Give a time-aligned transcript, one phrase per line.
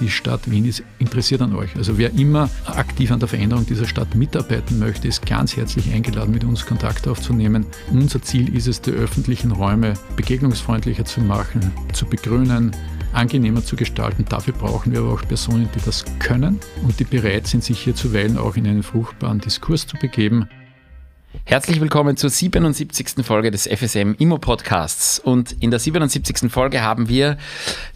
[0.00, 1.74] die Stadt Wien ist interessiert an euch.
[1.76, 6.32] Also wer immer aktiv an der Veränderung dieser Stadt mitarbeiten möchte, ist ganz herzlich eingeladen,
[6.32, 7.66] mit uns Kontakt aufzunehmen.
[7.90, 12.72] Unser Ziel ist es, die öffentlichen Räume begegnungsfreundlicher zu machen, zu begrünen,
[13.12, 14.24] angenehmer zu gestalten.
[14.28, 17.94] Dafür brauchen wir aber auch Personen, die das können und die bereit sind, sich hier
[17.94, 20.48] zuweilen auch in einen fruchtbaren Diskurs zu begeben.
[21.48, 23.24] Herzlich willkommen zur 77.
[23.24, 25.20] Folge des FSM Immo Podcasts.
[25.20, 26.50] Und in der 77.
[26.50, 27.38] Folge haben wir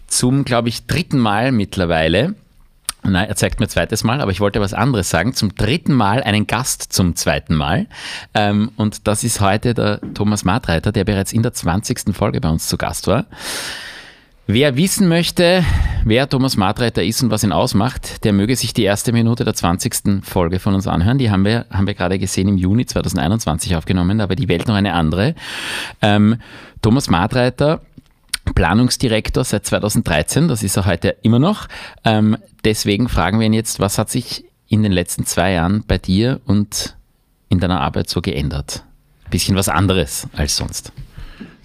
[0.07, 2.35] zum, glaube ich, dritten Mal mittlerweile
[3.03, 5.33] Nein, er zeigt mir zweites Mal, aber ich wollte was anderes sagen.
[5.33, 7.87] Zum dritten Mal einen Gast zum zweiten Mal.
[8.33, 12.15] Ähm, und das ist heute der Thomas Martreiter, der bereits in der 20.
[12.15, 13.25] Folge bei uns zu Gast war.
[14.53, 15.63] Wer wissen möchte,
[16.03, 19.53] wer Thomas Martreiter ist und was ihn ausmacht, der möge sich die erste Minute der
[19.53, 20.25] 20.
[20.25, 21.17] Folge von uns anhören.
[21.17, 24.75] Die haben wir, haben wir gerade gesehen im Juni 2021 aufgenommen, aber die Welt noch
[24.75, 25.35] eine andere.
[26.01, 26.35] Ähm,
[26.81, 27.79] Thomas Martreiter,
[28.53, 31.69] Planungsdirektor seit 2013, das ist er heute immer noch.
[32.03, 35.97] Ähm, deswegen fragen wir ihn jetzt, was hat sich in den letzten zwei Jahren bei
[35.97, 36.97] dir und
[37.47, 38.83] in deiner Arbeit so geändert?
[39.29, 40.91] Bisschen was anderes als sonst.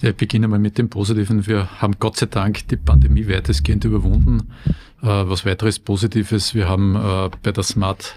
[0.03, 1.47] Ja, ich beginne mal mit dem Positiven.
[1.47, 4.53] Wir haben Gott sei Dank die Pandemie weitestgehend überwunden.
[5.03, 8.15] Äh, was weiteres Positives, wir haben äh, bei der Smart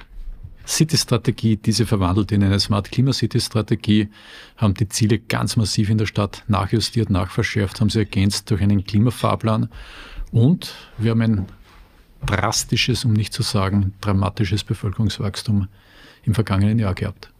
[0.67, 4.09] City Strategie diese verwandelt in eine Smart Klima City Strategie,
[4.57, 8.83] haben die Ziele ganz massiv in der Stadt nachjustiert, nachverschärft, haben sie ergänzt durch einen
[8.83, 9.69] Klimafahrplan
[10.31, 11.45] und wir haben ein
[12.25, 15.69] drastisches, um nicht zu sagen dramatisches Bevölkerungswachstum
[16.23, 17.31] im vergangenen Jahr gehabt.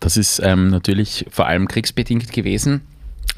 [0.00, 2.82] Das ist ähm, natürlich vor allem kriegsbedingt gewesen.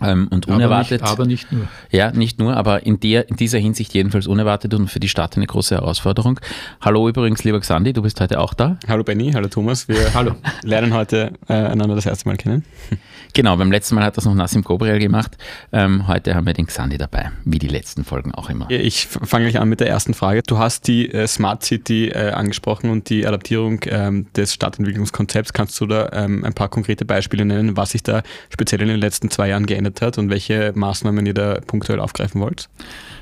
[0.02, 1.02] Ähm, und unerwartet.
[1.02, 1.69] Aber nicht, aber nicht, nur.
[1.91, 5.36] Ja, nicht nur, aber in, der, in dieser Hinsicht jedenfalls unerwartet und für die Stadt
[5.36, 6.41] eine große Herausforderung.
[6.80, 8.78] Hallo übrigens, lieber Xandi, du bist heute auch da.
[8.88, 9.88] Hallo Benny, hallo Thomas.
[9.88, 10.36] Wir hallo.
[10.62, 12.64] lernen heute äh, einander das erste Mal kennen.
[13.33, 15.36] Genau, beim letzten Mal hat das noch Nassim Gobriel gemacht.
[15.70, 18.68] Ähm, heute haben wir den Xandi dabei, wie die letzten Folgen auch immer.
[18.70, 20.42] Ich fange gleich an mit der ersten Frage.
[20.42, 25.52] Du hast die äh, Smart City äh, angesprochen und die Adaptierung ähm, des Stadtentwicklungskonzepts.
[25.52, 28.98] Kannst du da ähm, ein paar konkrete Beispiele nennen, was sich da speziell in den
[28.98, 32.68] letzten zwei Jahren geändert hat und welche Maßnahmen ihr da punktuell aufgreifen wollt?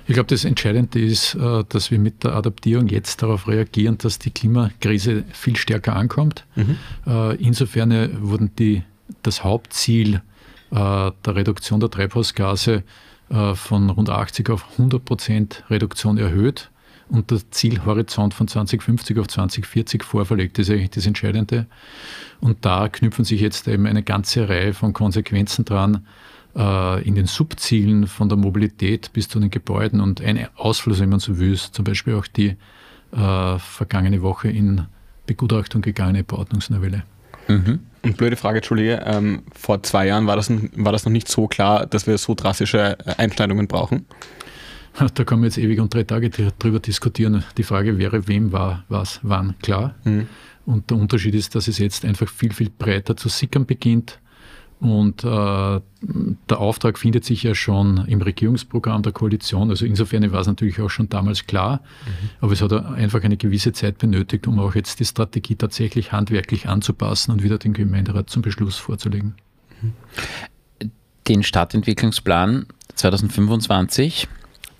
[0.08, 4.18] Ich glaube, das Entscheidende ist, äh, dass wir mit der Adaptierung jetzt darauf reagieren, dass
[4.18, 6.46] die Klimakrise viel stärker ankommt.
[6.56, 6.76] Mhm.
[7.06, 8.82] Äh, insofern wurden die
[9.22, 10.22] das Hauptziel
[10.70, 12.82] äh, der Reduktion der Treibhausgase
[13.30, 16.70] äh, von rund 80 auf 100 Prozent Reduktion erhöht
[17.10, 20.58] und der Zielhorizont von 2050 auf 2040 vorverlegt.
[20.58, 21.66] Das ist eigentlich das Entscheidende.
[22.40, 27.26] Und da knüpfen sich jetzt eben eine ganze Reihe von Konsequenzen dran, äh, in den
[27.26, 30.00] Subzielen von der Mobilität bis zu den Gebäuden.
[30.00, 32.56] Und ein Ausfluss, wenn man so will, ist zum Beispiel auch die
[33.12, 34.86] äh, vergangene Woche in
[35.26, 37.04] Begutachtung gegangene Bauordnungsnovelle.
[37.48, 37.80] Mhm.
[38.02, 41.46] Und blöde Frage, Entschuldige, ähm, vor zwei Jahren war das, war das noch nicht so
[41.46, 44.06] klar, dass wir so drastische äh, Einschneidungen brauchen?
[45.14, 47.44] Da kann man jetzt ewig und drei Tage drüber diskutieren.
[47.56, 49.94] Die Frage wäre, wem war was wann klar.
[50.02, 50.26] Mhm.
[50.66, 54.18] Und der Unterschied ist, dass es jetzt einfach viel, viel breiter zu sickern beginnt.
[54.80, 59.70] Und äh, der Auftrag findet sich ja schon im Regierungsprogramm der Koalition.
[59.70, 61.80] Also insofern war es natürlich auch schon damals klar.
[62.06, 62.30] Mhm.
[62.40, 66.68] Aber es hat einfach eine gewisse Zeit benötigt, um auch jetzt die Strategie tatsächlich handwerklich
[66.68, 69.34] anzupassen und wieder den Gemeinderat zum Beschluss vorzulegen.
[71.26, 74.28] Den Stadtentwicklungsplan 2025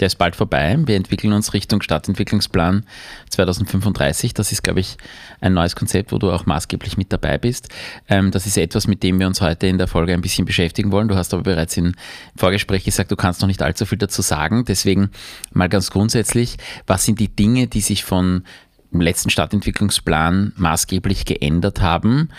[0.01, 0.77] der ist bald vorbei.
[0.87, 2.85] Wir entwickeln uns Richtung Stadtentwicklungsplan
[3.31, 4.35] 2035.
[4.35, 4.97] Das ist, glaube ich,
[5.41, 7.69] ein neues Konzept, wo du auch maßgeblich mit dabei bist.
[8.09, 10.93] Ähm, das ist etwas, mit dem wir uns heute in der Folge ein bisschen beschäftigen
[10.93, 11.09] wollen.
[11.09, 11.95] Du hast aber bereits im
[12.37, 14.65] Vorgespräch gesagt, du kannst noch nicht allzu viel dazu sagen.
[14.67, 15.11] Deswegen
[15.53, 18.45] mal ganz grundsätzlich, was sind die Dinge, die sich von
[18.93, 22.31] dem letzten Stadtentwicklungsplan maßgeblich geändert haben?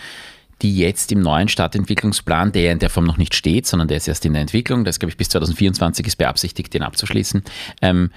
[0.62, 4.08] Die jetzt im neuen Stadtentwicklungsplan, der in der Form noch nicht steht, sondern der ist
[4.08, 7.42] erst in der Entwicklung, das glaube ich bis 2024 ist beabsichtigt, den abzuschließen.
[7.82, 8.10] Ähm,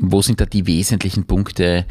[0.00, 1.86] wo sind da die wesentlichen Punkte,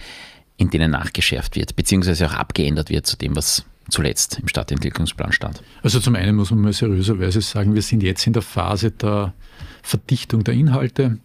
[0.57, 5.63] in denen nachgeschärft wird, beziehungsweise auch abgeändert wird zu dem, was zuletzt im Stadtentwicklungsplan stand?
[5.81, 9.33] Also zum einen muss man mal seriöserweise sagen, wir sind jetzt in der Phase der
[9.81, 11.17] Verdichtung der Inhalte.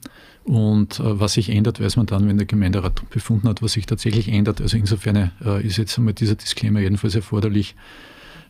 [0.45, 3.87] Und äh, was sich ändert, weiß man dann, wenn der Gemeinderat befunden hat, was sich
[3.87, 4.61] tatsächlich ändert.
[4.61, 7.75] Also insofern äh, ist jetzt einmal dieser Disclaimer jedenfalls erforderlich.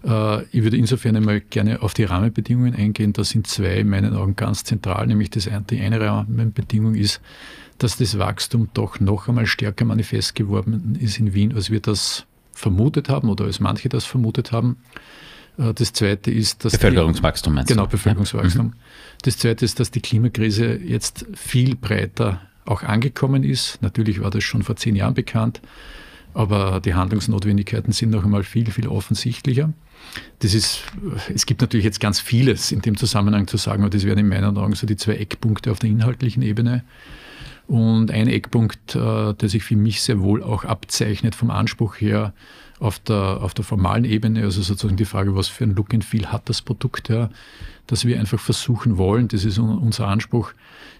[0.06, 3.12] Äh, ich würde insofern einmal gerne auf die Rahmenbedingungen eingehen.
[3.12, 7.20] Da sind zwei in meinen Augen ganz zentral, nämlich das eine, die eine Rahmenbedingung ist,
[7.78, 12.24] dass das Wachstum doch noch einmal stärker manifest geworden ist in Wien, als wir das
[12.52, 14.78] vermutet haben oder als manche das vermutet haben.
[15.58, 16.72] Äh, das zweite ist, dass.
[16.72, 17.74] Bevölkerungswachstum meinst du?
[17.74, 18.66] Genau, Bevölkerungswachstum.
[18.66, 18.72] Ja.
[18.72, 18.80] Mhm.
[19.22, 23.80] Das zweite ist, dass die Klimakrise jetzt viel breiter auch angekommen ist.
[23.82, 25.60] Natürlich war das schon vor zehn Jahren bekannt,
[26.34, 29.72] aber die Handlungsnotwendigkeiten sind noch einmal viel, viel offensichtlicher.
[30.40, 30.82] Das ist,
[31.34, 34.28] es gibt natürlich jetzt ganz vieles in dem Zusammenhang zu sagen, aber das wären in
[34.28, 36.84] meinen Augen so die zwei Eckpunkte auf der inhaltlichen Ebene.
[37.66, 42.32] Und ein Eckpunkt, äh, der sich für mich sehr wohl auch abzeichnet vom Anspruch her
[42.78, 46.04] auf der, auf der formalen Ebene, also sozusagen die Frage, was für ein Look and
[46.04, 47.30] Feel hat das Produkt, ja,
[47.86, 50.52] dass wir einfach versuchen wollen, das ist unser Anspruch,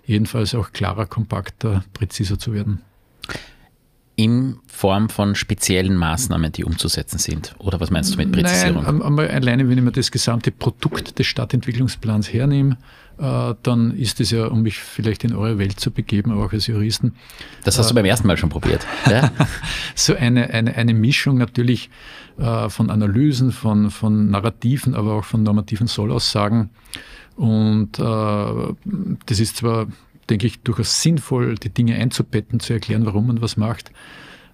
[0.06, 2.81] jedenfalls auch klarer, kompakter, präziser zu werden
[4.17, 7.55] in Form von speziellen Maßnahmen, die umzusetzen sind?
[7.59, 8.83] Oder was meinst du mit Präzisierung?
[8.83, 12.79] Nein, einmal alleine, wenn ich mir das gesamte Produkt des Stadtentwicklungsplans hernehme,
[13.19, 16.67] äh, dann ist es ja, um mich vielleicht in eure Welt zu begeben, auch als
[16.67, 17.15] Juristen.
[17.65, 18.87] Das hast äh, du beim ersten Mal schon probiert.
[19.09, 19.31] Ja?
[19.95, 21.91] so eine, eine, eine Mischung natürlich
[22.39, 26.71] äh, von Analysen, von, von Narrativen, aber auch von normativen Sollaussagen.
[27.37, 28.75] Und äh,
[29.27, 29.89] das ist zwar
[30.31, 33.90] denke ich, durchaus sinnvoll, die Dinge einzubetten, zu erklären, warum man was macht.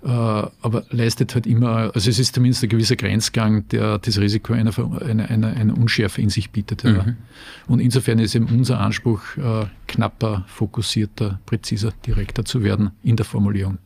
[0.04, 4.52] Äh, aber leistet halt immer, also es ist zumindest ein gewisser Grenzgang, der das Risiko
[4.52, 6.82] einer, einer, einer, einer Unschärfe in sich bietet.
[6.82, 7.16] Mhm.
[7.68, 13.24] Und insofern ist eben unser Anspruch, äh, knapper, fokussierter, präziser, direkter zu werden in der
[13.24, 13.78] Formulierung.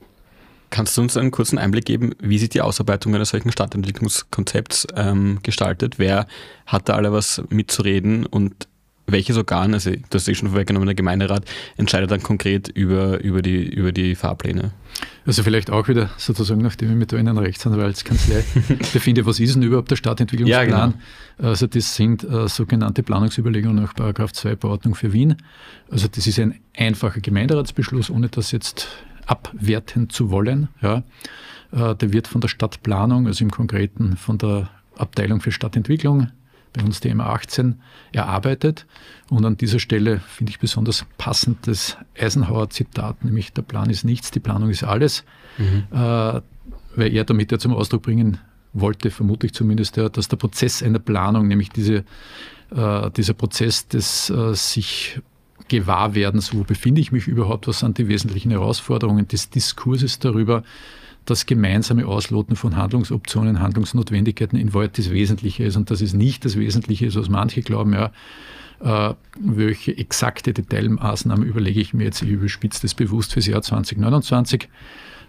[0.70, 5.38] Kannst du uns einen kurzen Einblick geben, wie sich die Ausarbeitung eines solchen Stadtentwicklungskonzepts ähm,
[5.42, 5.98] gestaltet?
[5.98, 6.26] Wer
[6.66, 8.68] hat da alle was mitzureden und
[9.06, 11.44] welches Organ, also das ist eh schon vorweggenommen, der Gemeinderat,
[11.76, 14.72] entscheidet dann konkret über, über, die, über die Fahrpläne?
[15.26, 18.44] Also vielleicht auch wieder sozusagen, nachdem ich mich da in einer Rechtsanwaltskanzlei
[18.92, 20.68] befinde, was ist denn überhaupt der Stadtentwicklungsplan?
[20.68, 20.94] Ja, genau.
[21.38, 25.36] Also das sind äh, sogenannte Planungsüberlegungen nach Paragraph 2 Verordnung für Wien.
[25.90, 28.88] Also das ist ein einfacher Gemeinderatsbeschluss, ohne das jetzt
[29.26, 30.68] abwerten zu wollen.
[30.80, 31.02] Ja.
[31.72, 36.28] Äh, der wird von der Stadtplanung, also im Konkreten von der Abteilung für Stadtentwicklung
[36.76, 37.74] bei uns die M18
[38.12, 38.86] erarbeitet.
[39.30, 44.30] Und an dieser Stelle finde ich besonders passend das Eisenhower-Zitat, nämlich der Plan ist nichts,
[44.30, 45.24] die Planung ist alles,
[45.58, 45.84] mhm.
[45.90, 48.38] äh, weil er damit ja zum Ausdruck bringen
[48.72, 52.04] wollte, vermute ich zumindest, ja, dass der Prozess einer Planung, nämlich diese,
[52.70, 55.20] äh, dieser Prozess des äh, sich
[55.68, 60.62] Gewahrwerdens, wo befinde ich mich überhaupt, was sind die wesentlichen Herausforderungen des Diskurses darüber,
[61.26, 66.44] das gemeinsame Ausloten von Handlungsoptionen, Handlungsnotwendigkeiten in Wahrheit das Wesentliche ist und dass es nicht
[66.44, 68.10] das Wesentliche ist, was manche glauben, ja,
[68.80, 74.68] äh, welche exakte Detailmaßnahme überlege ich mir jetzt, ich überspitze das bewusst fürs Jahr 2029.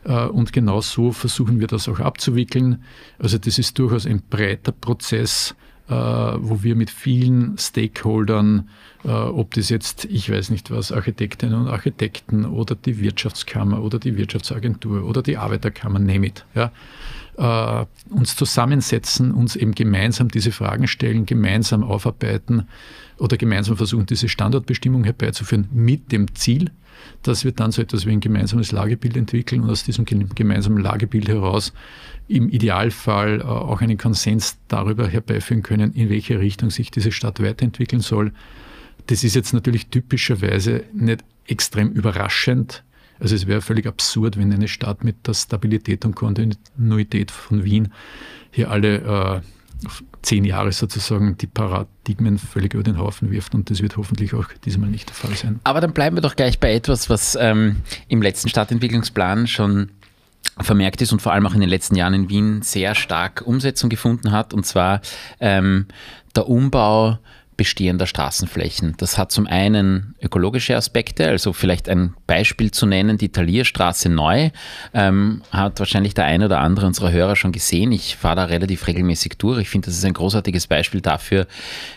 [0.04, 2.84] Äh, und genau so versuchen wir das auch abzuwickeln.
[3.20, 5.56] Also das ist durchaus ein breiter Prozess,
[5.94, 8.70] wo wir mit vielen Stakeholdern,
[9.06, 14.00] äh, ob das jetzt, ich weiß nicht was, Architektinnen und Architekten oder die Wirtschaftskammer oder
[14.00, 16.72] die Wirtschaftsagentur oder die Arbeiterkammer, name it, ja,
[17.38, 22.68] äh, uns zusammensetzen, uns eben gemeinsam diese Fragen stellen, gemeinsam aufarbeiten
[23.18, 26.72] oder gemeinsam versuchen, diese Standortbestimmung herbeizuführen mit dem Ziel,
[27.24, 31.28] dass wir dann so etwas wie ein gemeinsames Lagebild entwickeln und aus diesem gemeinsamen Lagebild
[31.28, 31.74] heraus
[32.28, 37.42] im Idealfall äh, auch einen Konsens darüber herbeiführen können, in welche Richtung sich diese Stadt
[37.42, 38.32] weiterentwickeln soll.
[39.08, 42.84] Das ist jetzt natürlich typischerweise nicht extrem überraschend.
[43.20, 47.92] Also es wäre völlig absurd, wenn eine Stadt mit der Stabilität und Kontinuität von Wien
[48.52, 49.42] hier alle äh,
[50.22, 54.46] zehn Jahre sozusagen die Paradigmen völlig über den Haufen wirft und das wird hoffentlich auch
[54.66, 55.60] diesmal nicht der Fall sein.
[55.64, 57.78] Aber dann bleiben wir doch gleich bei etwas, was ähm,
[58.08, 59.92] im letzten Stadtentwicklungsplan schon
[60.60, 63.90] vermerkt ist und vor allem auch in den letzten Jahren in Wien sehr stark Umsetzung
[63.90, 65.02] gefunden hat, und zwar
[65.40, 65.88] ähm,
[66.36, 67.20] der Umbau
[67.58, 68.94] bestehender Straßenflächen.
[68.98, 74.52] Das hat zum einen ökologische Aspekte, also vielleicht ein Beispiel zu nennen, die Talierstraße neu,
[74.94, 77.92] ähm, hat wahrscheinlich der eine oder andere unserer Hörer schon gesehen.
[77.92, 79.60] Ich fahre da relativ regelmäßig durch.
[79.60, 81.48] Ich finde, das ist ein großartiges Beispiel dafür,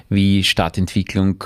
[0.08, 1.44] wie Stadtentwicklung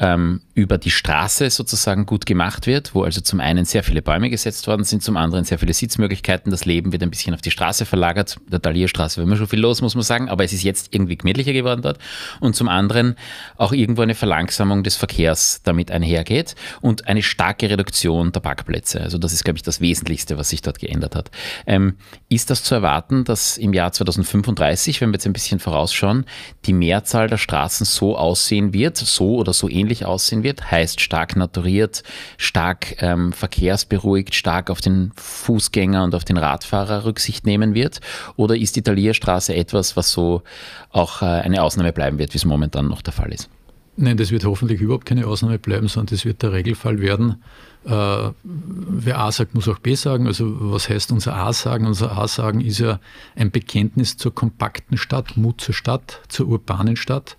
[0.00, 4.30] ähm, über die Straße sozusagen gut gemacht wird, wo also zum einen sehr viele Bäume
[4.30, 6.50] gesetzt worden sind, zum anderen sehr viele Sitzmöglichkeiten.
[6.50, 8.38] Das Leben wird ein bisschen auf die Straße verlagert.
[8.50, 11.16] Der Dalierstraße war immer schon viel los, muss man sagen, aber es ist jetzt irgendwie
[11.16, 11.98] gemütlicher geworden dort.
[12.40, 13.14] Und zum anderen
[13.56, 19.02] auch irgendwo eine Verlangsamung des Verkehrs damit einhergeht und eine starke Reduktion der Parkplätze.
[19.02, 21.30] Also das ist, glaube ich, das Wesentlichste, was sich dort geändert hat.
[21.66, 21.96] Ähm,
[22.30, 26.24] ist das zu erwarten, dass im Jahr 2035, wenn wir jetzt ein bisschen vorausschauen,
[26.64, 31.00] die Mehrzahl der Straßen so aussehen wird, so oder so ähnlich ähnlich aussehen wird, heißt
[31.00, 32.04] stark naturiert,
[32.36, 38.00] stark ähm, verkehrsberuhigt, stark auf den Fußgänger und auf den Radfahrer Rücksicht nehmen wird?
[38.36, 40.42] Oder ist die Talierstraße etwas, was so
[40.90, 43.50] auch äh, eine Ausnahme bleiben wird, wie es momentan noch der Fall ist?
[43.96, 47.42] Nein, das wird hoffentlich überhaupt keine Ausnahme bleiben, sondern das wird der Regelfall werden.
[47.84, 50.26] Äh, wer A sagt, muss auch B sagen.
[50.28, 51.86] Also was heißt unser A sagen?
[51.86, 53.00] Unser A sagen ist ja
[53.34, 57.36] ein Bekenntnis zur kompakten Stadt, Mut zur Stadt, zur urbanen Stadt.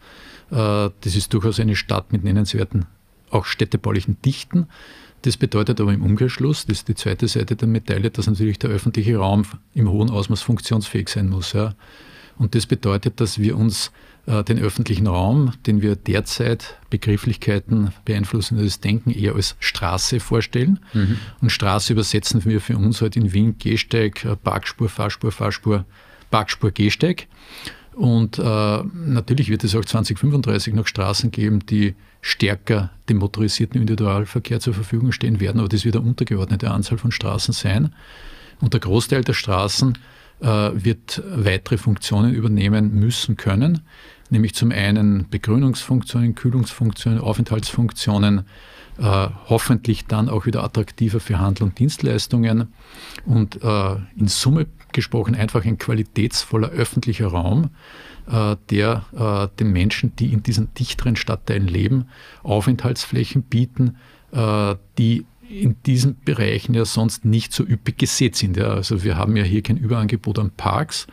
[0.51, 2.85] Äh, das ist durchaus eine Stadt mit nennenswerten,
[3.29, 4.67] auch städtebaulichen Dichten.
[5.23, 8.71] Das bedeutet aber im Umkehrschluss, das ist die zweite Seite der Medaille, dass natürlich der
[8.71, 11.53] öffentliche Raum im hohen Ausmaß funktionsfähig sein muss.
[11.53, 11.75] Ja.
[12.37, 13.91] Und das bedeutet, dass wir uns
[14.25, 20.79] äh, den öffentlichen Raum, den wir derzeit Begrifflichkeiten beeinflussendes Denken eher als Straße vorstellen.
[20.93, 21.17] Mhm.
[21.39, 25.85] Und Straße übersetzen wir für uns halt in Wien Gehsteig, äh, Parkspur, Fahrspur, Fahrspur,
[26.31, 27.27] Parkspur, Gehsteig.
[28.01, 34.59] Und äh, natürlich wird es auch 2035 noch Straßen geben, die stärker dem motorisierten Individualverkehr
[34.59, 37.93] zur Verfügung stehen werden, aber das wird eine untergeordnete Anzahl von Straßen sein.
[38.59, 39.99] Und der Großteil der Straßen
[40.39, 43.81] äh, wird weitere Funktionen übernehmen müssen können,
[44.31, 48.45] nämlich zum einen Begrünungsfunktionen, Kühlungsfunktionen, Aufenthaltsfunktionen,
[48.97, 52.73] äh, hoffentlich dann auch wieder attraktiver für Handel und Dienstleistungen.
[53.27, 57.71] Und äh, in Summe gesprochen einfach ein qualitätsvoller öffentlicher Raum,
[58.29, 62.05] äh, der äh, den Menschen, die in diesen dichteren Stadtteilen leben,
[62.43, 63.97] Aufenthaltsflächen bieten,
[64.31, 68.57] äh, die in diesen Bereichen ja sonst nicht so üppig gesät sind.
[68.57, 68.69] Ja.
[68.69, 71.07] Also wir haben ja hier kein Überangebot an Parks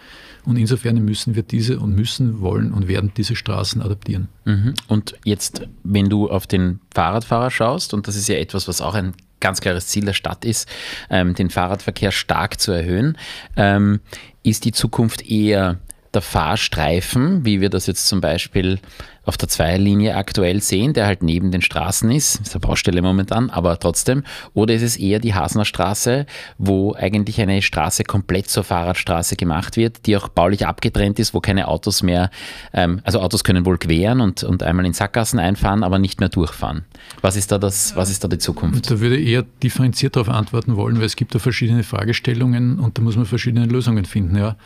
[0.45, 4.29] und insofern müssen wir diese und müssen, wollen und werden diese Straßen adaptieren.
[4.45, 4.75] Mhm.
[4.87, 8.95] Und jetzt, wenn du auf den Fahrradfahrer schaust, und das ist ja etwas, was auch
[8.95, 10.69] ein ganz klares Ziel der Stadt ist,
[11.11, 13.17] ähm, den Fahrradverkehr stark zu erhöhen,
[13.57, 14.01] ähm,
[14.43, 15.79] ist die Zukunft eher
[16.15, 18.81] der Fahrstreifen, wie wir das jetzt zum Beispiel
[19.29, 23.51] auf der Zweierlinie aktuell sehen, der halt neben den Straßen ist, ist eine Baustelle momentan,
[23.51, 24.25] aber trotzdem,
[24.55, 26.25] oder ist es eher die Hasner Straße,
[26.57, 31.41] wo eigentlich eine Straße komplett zur Fahrradstraße gemacht wird, die auch baulich abgetrennt ist, wo
[31.41, 32.31] keine Autos mehr,
[32.73, 36.31] ähm, also Autos können wohl queren und, und einmal in Sackgassen einfahren, aber nicht mehr
[36.31, 36.87] durchfahren.
[37.21, 38.91] Was ist da das, was ist da die Zukunft?
[38.91, 42.97] Da würde ich eher differenziert darauf antworten wollen, weil es gibt da verschiedene Fragestellungen und
[42.97, 44.37] da muss man verschiedene Lösungen finden.
[44.37, 44.57] Ja.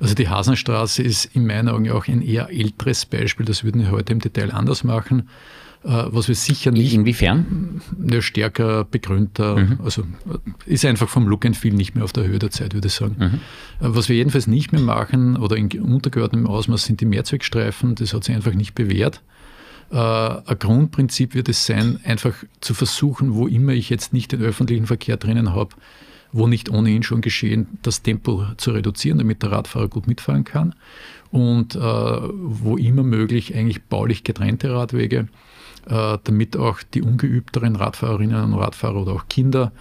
[0.00, 3.90] Also die Hasenstraße ist in meinen Augen auch ein eher älteres Beispiel, das würden wir
[3.90, 5.28] heute im Detail anders machen.
[5.82, 6.92] Äh, was wir sicher nicht.
[6.92, 7.80] Inwiefern?
[8.20, 9.56] Stärker begrünter.
[9.56, 9.78] Mhm.
[9.82, 12.74] Also äh, ist einfach vom Look and Feel nicht mehr auf der Höhe der Zeit,
[12.74, 13.16] würde ich sagen.
[13.18, 13.24] Mhm.
[13.86, 17.94] Äh, was wir jedenfalls nicht mehr machen oder in untergeordnetem Ausmaß sind die Mehrzweckstreifen.
[17.94, 19.22] Das hat sich einfach nicht bewährt.
[19.92, 24.86] Ein Grundprinzip wird es sein, einfach zu versuchen, wo immer ich jetzt nicht den öffentlichen
[24.86, 25.74] Verkehr drinnen habe,
[26.32, 30.74] wo nicht ohnehin schon geschehen, das Tempo zu reduzieren, damit der Radfahrer gut mitfahren kann.
[31.30, 35.28] Und äh, wo immer möglich eigentlich baulich getrennte Radwege,
[35.86, 39.72] äh, damit auch die ungeübteren Radfahrerinnen und Radfahrer oder auch Kinder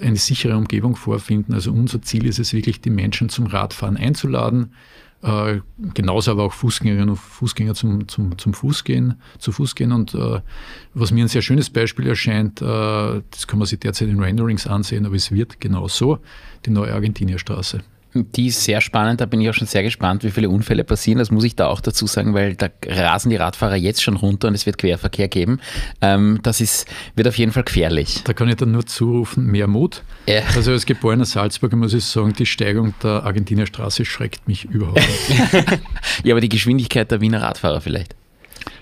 [0.00, 1.54] eine sichere Umgebung vorfinden.
[1.54, 4.72] Also unser Ziel ist es wirklich, die Menschen zum Radfahren einzuladen,
[5.22, 5.60] äh,
[5.94, 9.92] genauso aber auch Fußgängerinnen und Fußgänger zum, zum, zum Fußgehen, zu Fuß gehen.
[9.92, 10.40] Und äh,
[10.94, 12.64] was mir ein sehr schönes Beispiel erscheint, äh,
[13.30, 16.18] das kann man sich derzeit in Renderings ansehen, aber es wird genau so,
[16.66, 17.80] die neue Argentinierstraße.
[18.14, 21.18] Die ist sehr spannend, da bin ich auch schon sehr gespannt, wie viele Unfälle passieren.
[21.18, 24.48] Das muss ich da auch dazu sagen, weil da rasen die Radfahrer jetzt schon runter
[24.48, 25.60] und es wird Querverkehr geben.
[26.00, 28.22] Ähm, das ist, wird auf jeden Fall gefährlich.
[28.24, 30.02] Da kann ich dann nur zurufen, mehr Mut.
[30.26, 30.40] Ja.
[30.56, 35.52] Also als geborener Salzburger muss ich sagen, die Steigung der Argentinierstraße schreckt mich überhaupt nicht.
[36.24, 38.14] ja, aber die Geschwindigkeit der Wiener Radfahrer vielleicht.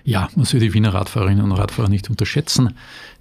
[0.05, 2.75] Ja, man soll die Wiener Radfahrerinnen und Radfahrer nicht unterschätzen.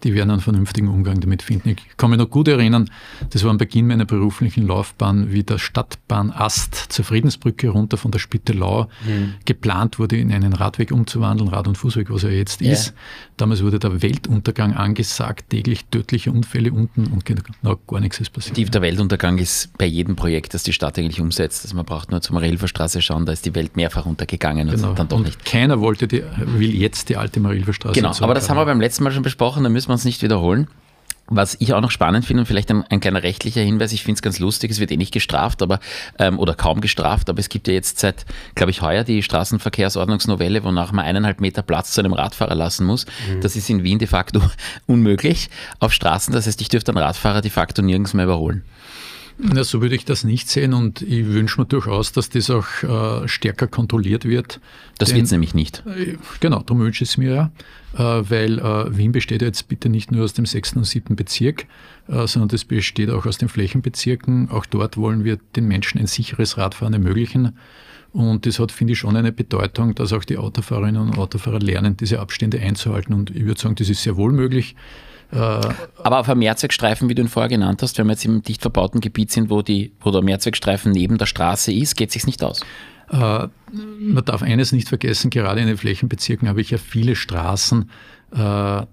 [0.03, 1.69] Die werden einen vernünftigen Umgang damit finden.
[1.69, 2.89] Ich kann mich noch gut erinnern,
[3.29, 8.19] das war am Beginn meiner beruflichen Laufbahn, wie der Stadtbahnast zur Friedensbrücke runter von der
[8.19, 9.35] Spittelau mhm.
[9.45, 12.71] geplant wurde, in einen Radweg umzuwandeln, Rad- und Fußweg, was er jetzt ja.
[12.71, 12.93] ist.
[13.37, 18.57] Damals wurde der Weltuntergang angesagt, täglich tödliche Unfälle unten und genau gar nichts ist passiert.
[18.57, 21.65] Die, der Weltuntergang ist bei jedem Projekt, das die Stadt eigentlich umsetzt.
[21.65, 24.89] Also man braucht nur zum Marilferstraße schauen, da ist die Welt mehrfach untergegangen genau.
[24.89, 25.45] und dann doch und nicht.
[25.45, 27.93] Keiner wollte die, will jetzt die alte Marilferstraße.
[27.93, 30.21] Genau, aber das haben wir beim letzten Mal schon besprochen, da müssen wir uns nicht
[30.21, 30.67] wiederholen.
[31.27, 34.19] Was ich auch noch spannend finde und vielleicht ein, ein kleiner rechtlicher Hinweis, ich finde
[34.19, 35.79] es ganz lustig, es wird eh nicht gestraft, aber
[36.19, 40.63] ähm, oder kaum gestraft, aber es gibt ja jetzt seit, glaube ich, heuer die Straßenverkehrsordnungsnovelle,
[40.63, 43.07] wonach man eineinhalb Meter Platz zu einem Radfahrer lassen muss.
[43.27, 43.41] Mhm.
[43.41, 44.39] Das ist in Wien de facto
[44.85, 45.49] unmöglich
[45.79, 46.31] auf Straßen.
[46.31, 48.63] Das heißt, ich dürfte einen Radfahrer de facto nirgends mehr überholen.
[49.37, 52.65] Na, so würde ich das nicht sehen und ich wünsche mir durchaus, dass das auch
[52.83, 54.61] äh, stärker kontrolliert wird.
[54.97, 55.83] Das wird es nämlich nicht.
[55.85, 57.51] Äh, genau, darum wünsche ich es mir ja,
[58.19, 60.77] äh, weil äh, Wien besteht jetzt bitte nicht nur aus dem 6.
[60.77, 61.17] und 7.
[61.17, 61.65] Bezirk,
[62.07, 64.49] äh, sondern das besteht auch aus den Flächenbezirken.
[64.49, 67.57] Auch dort wollen wir den Menschen ein sicheres Radfahren ermöglichen.
[68.13, 71.97] Und das hat, finde ich, schon eine Bedeutung, dass auch die Autofahrerinnen und Autofahrer lernen,
[71.97, 73.13] diese Abstände einzuhalten.
[73.13, 74.77] Und ich würde sagen, das ist sehr wohl möglich.
[75.31, 78.41] Äh, Aber auf einem Mehrzweckstreifen, wie du ihn vorher genannt hast, wenn wir jetzt im
[78.43, 82.13] dicht verbauten Gebiet sind, wo, die, wo der Mehrzweckstreifen neben der Straße ist, geht es
[82.13, 82.61] sich nicht aus?
[83.09, 87.89] Äh, man darf eines nicht vergessen, gerade in den Flächenbezirken habe ich ja viele Straßen,
[88.31, 88.37] äh,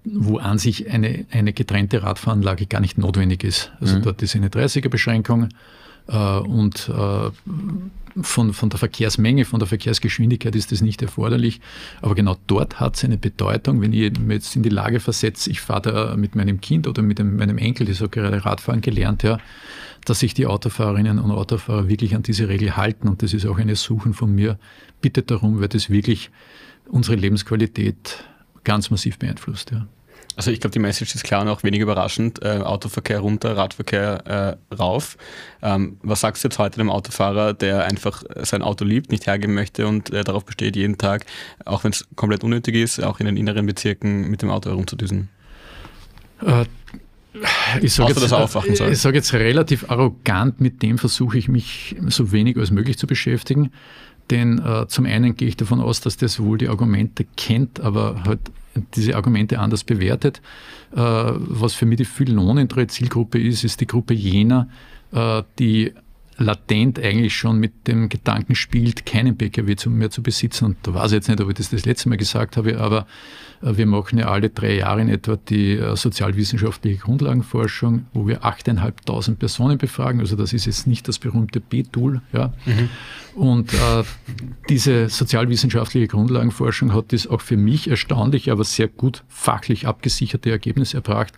[0.05, 3.73] wo an sich eine, eine getrennte Radfahranlage gar nicht notwendig ist.
[3.81, 4.03] Also mhm.
[4.03, 5.49] dort ist eine 30er-Beschränkung
[6.05, 6.91] und
[8.21, 11.61] von, von der Verkehrsmenge, von der Verkehrsgeschwindigkeit ist das nicht erforderlich.
[12.01, 15.51] Aber genau dort hat es eine Bedeutung, wenn ich mich jetzt in die Lage versetze,
[15.51, 18.81] ich fahre da mit meinem Kind oder mit dem, meinem Enkel, die so gerade Radfahren
[18.81, 19.39] gelernt, ja,
[20.05, 23.09] dass sich die Autofahrerinnen und Autofahrer wirklich an diese Regel halten.
[23.09, 24.59] Und das ist auch eine Suchen von mir.
[25.01, 26.31] Bitte darum, weil das wirklich
[26.89, 28.25] unsere Lebensqualität
[28.65, 29.71] ganz massiv beeinflusst.
[29.71, 29.87] Ja.
[30.37, 32.43] Also ich glaube, die Message ist klar und auch wenig überraschend.
[32.43, 35.17] Äh, Autoverkehr runter, Radverkehr äh, rauf.
[35.61, 39.55] Ähm, was sagst du jetzt heute dem Autofahrer, der einfach sein Auto liebt, nicht hergeben
[39.55, 41.27] möchte und äh, darauf besteht, jeden Tag,
[41.65, 45.29] auch wenn es komplett unnötig ist, auch in den inneren Bezirken mit dem Auto herumzudüsen?
[46.41, 46.65] Äh,
[47.81, 52.57] ich sage jetzt, äh, sag jetzt relativ arrogant, mit dem versuche ich mich so wenig
[52.57, 53.71] als möglich zu beschäftigen.
[54.31, 58.23] Denn äh, zum einen gehe ich davon aus, dass das wohl die Argumente kennt, aber
[58.25, 58.41] halt
[58.95, 60.41] diese Argumente anders bewertet.
[60.93, 64.69] Äh, was für mich die viel lohnendere Zielgruppe ist, ist die Gruppe jener,
[65.13, 65.93] äh, die
[66.39, 70.65] latent eigentlich schon mit dem Gedanken spielt, keinen Pkw mehr zu besitzen.
[70.67, 73.07] Und da weiß ich jetzt nicht, ob ich das das letzte Mal gesagt habe, aber
[73.63, 78.43] äh, wir machen ja alle drei Jahre in etwa die äh, sozialwissenschaftliche Grundlagenforschung, wo wir
[78.45, 80.21] 8.500 Personen befragen.
[80.21, 82.23] Also das ist jetzt nicht das berühmte B-Tool.
[82.33, 82.53] Ja.
[82.67, 82.89] Mhm.
[83.35, 84.03] Und äh,
[84.69, 90.99] diese sozialwissenschaftliche Grundlagenforschung hat das auch für mich erstaunlich, aber sehr gut fachlich abgesicherte Ergebnisse
[90.99, 91.35] erbracht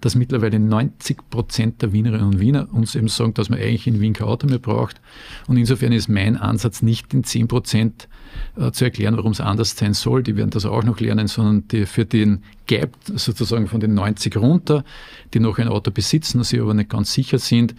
[0.00, 4.00] dass mittlerweile 90 Prozent der Wienerinnen und Wiener uns eben sagen, dass man eigentlich in
[4.00, 5.00] Wien kein Auto mehr braucht.
[5.46, 8.08] Und insofern ist mein Ansatz nicht in 10 Prozent
[8.56, 10.22] äh, zu erklären, warum es anders sein soll.
[10.22, 14.36] Die werden das auch noch lernen, sondern die, für den Gap sozusagen von den 90
[14.36, 14.84] runter,
[15.34, 17.74] die noch ein Auto besitzen, sie aber nicht ganz sicher sind,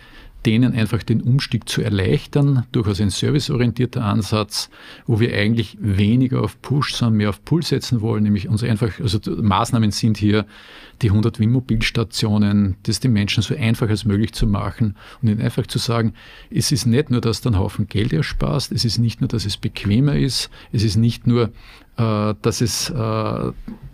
[0.48, 4.70] denen einfach den Umstieg zu erleichtern, durchaus ein serviceorientierter Ansatz,
[5.06, 8.98] wo wir eigentlich weniger auf Push, sondern mehr auf Pull setzen wollen, nämlich uns einfach,
[9.02, 10.46] also Maßnahmen sind hier
[11.02, 15.68] die 100 Wien-Mobilstationen, das den Menschen so einfach als möglich zu machen und ihnen einfach
[15.68, 16.14] zu sagen,
[16.50, 19.58] es ist nicht nur, dass einen Haufen Geld ersparst, es ist nicht nur, dass es
[19.58, 21.52] bequemer ist, es ist nicht nur,
[21.98, 23.52] dass es äh,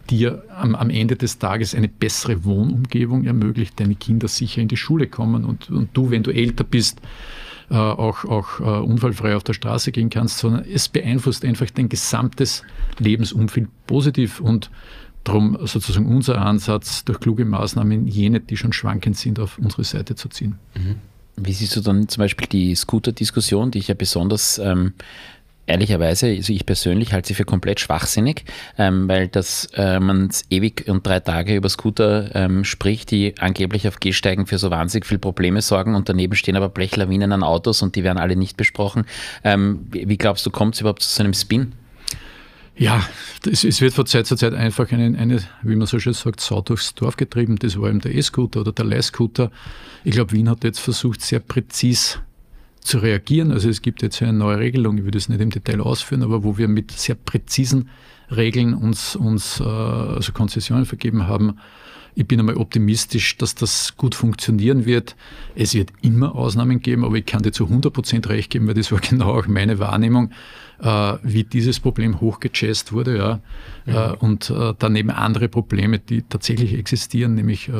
[0.09, 4.77] dir am, am, Ende des Tages eine bessere Wohnumgebung ermöglicht, deine Kinder sicher in die
[4.77, 7.01] Schule kommen und, und du, wenn du älter bist,
[7.69, 11.89] äh, auch, auch äh, unfallfrei auf der Straße gehen kannst, sondern es beeinflusst einfach dein
[11.89, 12.63] gesamtes
[12.99, 14.69] Lebensumfeld positiv und
[15.23, 20.15] darum sozusagen unser Ansatz, durch kluge Maßnahmen jene, die schon schwankend sind, auf unsere Seite
[20.15, 20.59] zu ziehen.
[20.75, 20.95] Mhm.
[21.35, 24.93] Wie siehst du dann zum Beispiel die Scooter-Diskussion, die ich ja besonders ähm,
[25.65, 28.45] ehrlicherweise, also ich persönlich halte sie für komplett schwachsinnig,
[28.77, 33.87] ähm, weil dass äh, man ewig und drei Tage über Scooter ähm, spricht, die angeblich
[33.87, 37.81] auf Gehsteigen für so wahnsinnig viele Probleme sorgen und daneben stehen aber Blechlawinen an Autos
[37.81, 39.05] und die werden alle nicht besprochen.
[39.43, 41.73] Ähm, wie, glaubst du, kommt es überhaupt zu so einem Spin?
[42.75, 43.07] Ja,
[43.49, 46.41] es, es, wird von Zeit zu Zeit einfach eine, eine, wie man so schön sagt,
[46.41, 47.57] Sau durchs Dorf getrieben.
[47.57, 49.51] Das war eben der E-Scooter oder der Leihscooter.
[50.03, 52.19] Ich glaube, Wien hat jetzt versucht, sehr präzis
[52.83, 53.51] zu reagieren.
[53.51, 56.43] Also es gibt jetzt eine neue Regelung, ich würde es nicht im Detail ausführen, aber
[56.43, 57.89] wo wir mit sehr präzisen
[58.31, 61.57] Regeln uns, uns äh, also Konzessionen vergeben haben.
[62.15, 65.15] Ich bin einmal optimistisch, dass das gut funktionieren wird.
[65.55, 68.75] Es wird immer Ausnahmen geben, aber ich kann dir zu 100 Prozent recht geben, weil
[68.75, 70.31] das war genau auch meine Wahrnehmung,
[70.79, 73.17] äh, wie dieses Problem hochgechasst wurde.
[73.17, 73.39] Ja.
[73.85, 74.13] ja.
[74.13, 77.71] Äh, und äh, daneben andere Probleme, die tatsächlich existieren, nämlich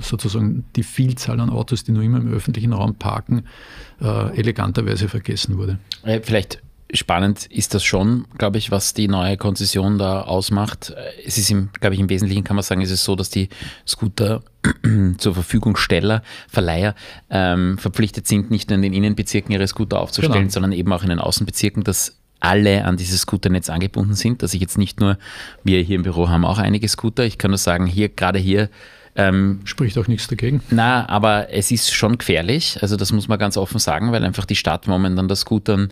[0.00, 3.44] sozusagen die Vielzahl an Autos, die nur immer im öffentlichen Raum parken,
[4.00, 5.78] eleganterweise vergessen wurde.
[6.22, 6.60] Vielleicht
[6.96, 10.94] spannend ist das schon, glaube ich, was die neue Konzession da ausmacht.
[11.24, 13.48] Es ist, im, glaube ich, im Wesentlichen kann man sagen, ist es so, dass die
[13.86, 14.42] Scooter
[15.18, 16.94] zur Verfügungsteller, Verleiher
[17.30, 20.52] ähm, verpflichtet sind, nicht nur in den Innenbezirken ihre Scooter aufzustellen, genau.
[20.52, 24.60] sondern eben auch in den Außenbezirken, dass alle an dieses Scooternetz angebunden sind, dass ich
[24.60, 25.18] jetzt nicht nur,
[25.64, 28.68] wir hier im Büro haben auch einige Scooter, ich kann nur sagen, hier, gerade hier
[29.16, 30.60] ähm, Spricht auch nichts dagegen.
[30.70, 32.78] Na, aber es ist schon gefährlich.
[32.82, 35.90] Also das muss man ganz offen sagen, weil einfach die Stadt momentan das Scootern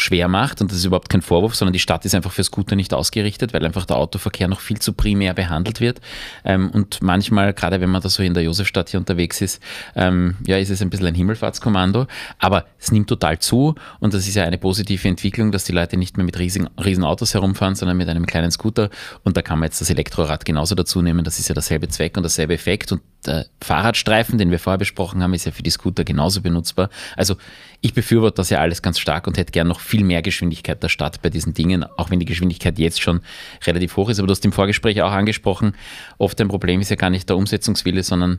[0.00, 2.76] schwer macht und das ist überhaupt kein Vorwurf, sondern die Stadt ist einfach für Scooter
[2.76, 6.00] nicht ausgerichtet, weil einfach der Autoverkehr noch viel zu primär behandelt wird.
[6.44, 9.62] Ähm, und manchmal, gerade wenn man da so in der Josefstadt hier unterwegs ist,
[9.94, 12.06] ähm, ja, ist es ein bisschen ein Himmelfahrtskommando,
[12.38, 15.96] aber es nimmt total zu und das ist ja eine positive Entwicklung, dass die Leute
[15.96, 18.90] nicht mehr mit riesigen, riesen Autos herumfahren, sondern mit einem kleinen Scooter
[19.24, 22.16] und da kann man jetzt das Elektrorad genauso dazu nehmen, das ist ja derselbe Zweck
[22.16, 25.70] und derselbe Effekt und der Fahrradstreifen, den wir vorher besprochen haben, ist ja für die
[25.70, 26.88] Scooter genauso benutzbar.
[27.16, 27.36] Also
[27.80, 30.88] ich befürworte das ja alles ganz stark und hätte gern noch viel mehr Geschwindigkeit der
[30.88, 33.20] Stadt bei diesen Dingen, auch wenn die Geschwindigkeit jetzt schon
[33.64, 34.18] relativ hoch ist.
[34.18, 35.74] Aber du hast im Vorgespräch auch angesprochen,
[36.18, 38.38] oft ein Problem ist ja gar nicht der Umsetzungswille, sondern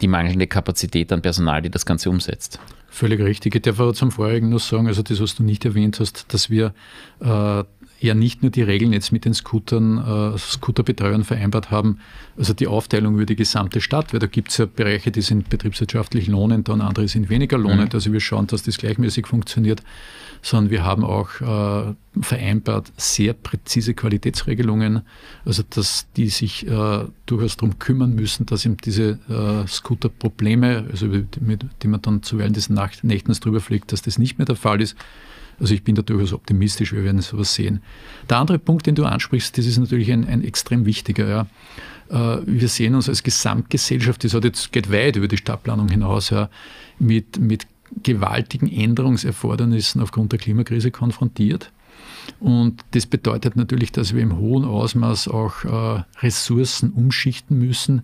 [0.00, 2.58] die mangelnde Kapazität an Personal, die das Ganze umsetzt.
[2.88, 3.54] Völlig richtig.
[3.54, 6.48] Ich darf aber zum Vorigen nur sagen, also das, was du nicht erwähnt hast, dass
[6.48, 6.72] wir
[7.20, 7.64] äh,
[8.00, 9.98] ja nicht nur die Regeln jetzt mit den Scootern,
[10.34, 11.98] äh, Scooterbetreuern vereinbart haben,
[12.36, 15.48] also die Aufteilung über die gesamte Stadt, weil da gibt es ja Bereiche, die sind
[15.48, 17.92] betriebswirtschaftlich lohnend und andere sind weniger lohnend.
[17.92, 17.96] Mhm.
[17.96, 19.82] Also wir schauen, dass das gleichmäßig funktioniert,
[20.42, 25.02] sondern wir haben auch äh, vereinbart sehr präzise Qualitätsregelungen,
[25.44, 31.06] also dass die sich äh, durchaus darum kümmern müssen, dass eben diese äh, Scooter-Probleme, also
[31.06, 34.56] mit, die man dann zuweilen des Nacht, Nächtens drüber fliegt, dass das nicht mehr der
[34.56, 34.96] Fall ist.
[35.60, 37.82] Also ich bin da durchaus optimistisch, wir werden sowas sehen.
[38.30, 41.28] Der andere Punkt, den du ansprichst, das ist natürlich ein, ein extrem wichtiger.
[41.28, 41.46] Ja.
[42.10, 46.48] Äh, wir sehen uns als Gesamtgesellschaft, das jetzt, geht weit über die Stadtplanung hinaus, ja,
[46.98, 47.66] mit, mit
[48.02, 51.72] gewaltigen Änderungserfordernissen aufgrund der Klimakrise konfrontiert.
[52.40, 58.02] Und das bedeutet natürlich, dass wir im hohen Ausmaß auch äh, Ressourcen umschichten müssen,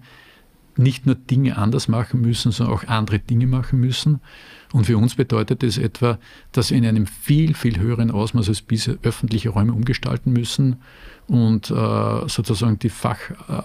[0.77, 4.21] nicht nur Dinge anders machen müssen, sondern auch andere Dinge machen müssen.
[4.73, 6.19] Und für uns bedeutet das etwa,
[6.51, 10.77] dass wir in einem viel, viel höheren Ausmaß als bisher öffentliche Räume umgestalten müssen
[11.27, 13.63] und äh, sozusagen die Fach, äh,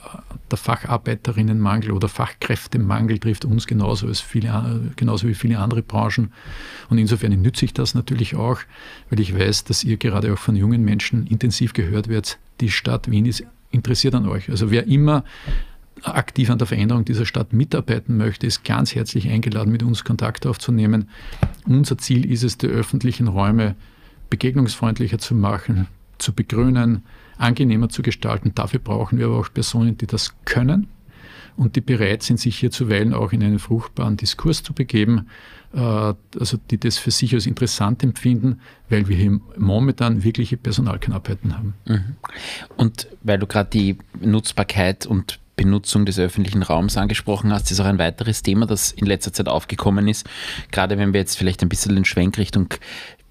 [0.50, 6.32] der Facharbeiterinnenmangel oder Fachkräftemangel trifft uns genauso, als viele, genauso wie viele andere Branchen.
[6.90, 8.60] Und insofern nütze ich das natürlich auch,
[9.10, 12.38] weil ich weiß, dass ihr gerade auch von jungen Menschen intensiv gehört werdet.
[12.62, 14.50] Die Stadt Wien ist interessiert an euch.
[14.50, 15.24] Also wer immer
[16.04, 20.46] aktiv an der Veränderung dieser Stadt mitarbeiten möchte, ist ganz herzlich eingeladen, mit uns Kontakt
[20.46, 21.10] aufzunehmen.
[21.66, 23.76] Unser Ziel ist es, die öffentlichen Räume
[24.30, 27.04] begegnungsfreundlicher zu machen, zu begrünen,
[27.38, 28.52] angenehmer zu gestalten.
[28.56, 30.88] Dafür brauchen wir aber auch Personen, die das können
[31.60, 35.28] und die bereit sind, sich hier zuweilen auch in einen fruchtbaren Diskurs zu begeben,
[35.74, 41.58] äh, also die das für sich als interessant empfinden, weil wir hier momentan wirkliche Personalknappheiten
[41.58, 41.74] haben.
[41.86, 42.16] Mhm.
[42.78, 47.86] Und weil du gerade die Nutzbarkeit und Benutzung des öffentlichen Raums angesprochen hast, ist auch
[47.86, 50.26] ein weiteres Thema, das in letzter Zeit aufgekommen ist.
[50.72, 52.70] Gerade wenn wir jetzt vielleicht ein bisschen den Schwenk Richtung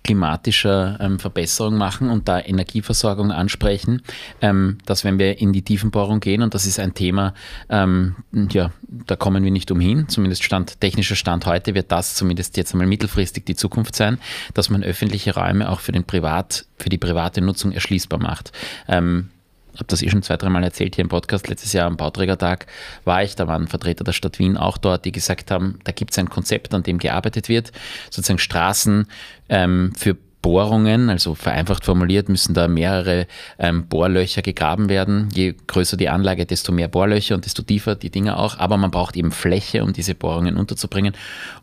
[0.05, 4.03] klimatischer ähm, Verbesserung machen und da Energieversorgung ansprechen,
[4.43, 7.33] ähm, dass wenn wir in die Tiefenbohrung gehen, und das ist ein Thema,
[7.71, 8.17] ähm,
[8.53, 12.73] ja, da kommen wir nicht umhin, zumindest Stand, technischer Stand heute wird das zumindest jetzt
[12.73, 14.19] einmal mittelfristig die Zukunft sein,
[14.53, 18.53] dass man öffentliche Räume auch für, den Privat, für die private Nutzung erschließbar macht.
[18.87, 19.31] Ähm,
[19.79, 21.49] habe das eh schon zwei, dreimal erzählt hier im Podcast.
[21.49, 22.67] Letztes Jahr am Bauträgertag
[23.05, 26.13] war ich, da waren Vertreter der Stadt Wien auch dort, die gesagt haben, da gibt
[26.13, 27.73] es ein Konzept, an dem gearbeitet wird,
[28.11, 29.07] sozusagen Straßen
[29.49, 33.27] ähm, für Bohrungen, also vereinfacht formuliert, müssen da mehrere
[33.59, 35.29] ähm, Bohrlöcher gegraben werden.
[35.35, 38.59] Je größer die Anlage, desto mehr Bohrlöcher und desto tiefer die Dinger auch.
[38.59, 41.15] Aber man braucht eben Fläche, um diese Bohrungen unterzubringen.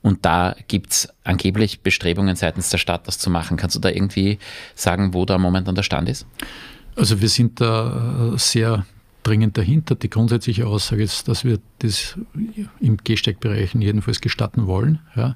[0.02, 3.58] Und da gibt es angeblich Bestrebungen seitens der Stadt, das zu machen.
[3.58, 4.40] Kannst du da irgendwie
[4.76, 6.28] sagen, wo da momentan der Stand ist?
[6.96, 8.86] Also wir sind da äh, sehr
[9.24, 9.96] dringend dahinter.
[9.96, 12.18] Die grundsätzliche Aussage ist, dass wir das
[12.80, 15.00] im Gehsteigbereichen jedenfalls gestatten wollen.
[15.16, 15.36] Ja.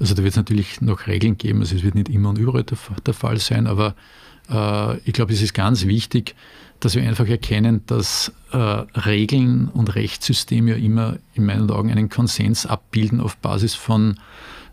[0.00, 2.62] Also da wird es natürlich noch Regeln geben, also es wird nicht immer und überall
[2.62, 3.94] der, der Fall sein, aber
[4.48, 6.34] äh, ich glaube, es ist ganz wichtig,
[6.80, 12.08] dass wir einfach erkennen, dass äh, Regeln und Rechtssysteme ja immer in meinen Augen einen
[12.08, 14.20] Konsens abbilden auf Basis von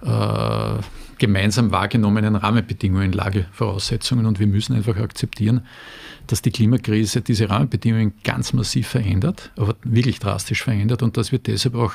[0.04, 0.78] äh,
[1.18, 5.62] gemeinsam wahrgenommenen Rahmenbedingungen, Lagevoraussetzungen und wir müssen einfach akzeptieren,
[6.28, 11.40] dass die Klimakrise diese Rahmenbedingungen ganz massiv verändert, aber wirklich drastisch verändert und dass wir
[11.40, 11.94] deshalb auch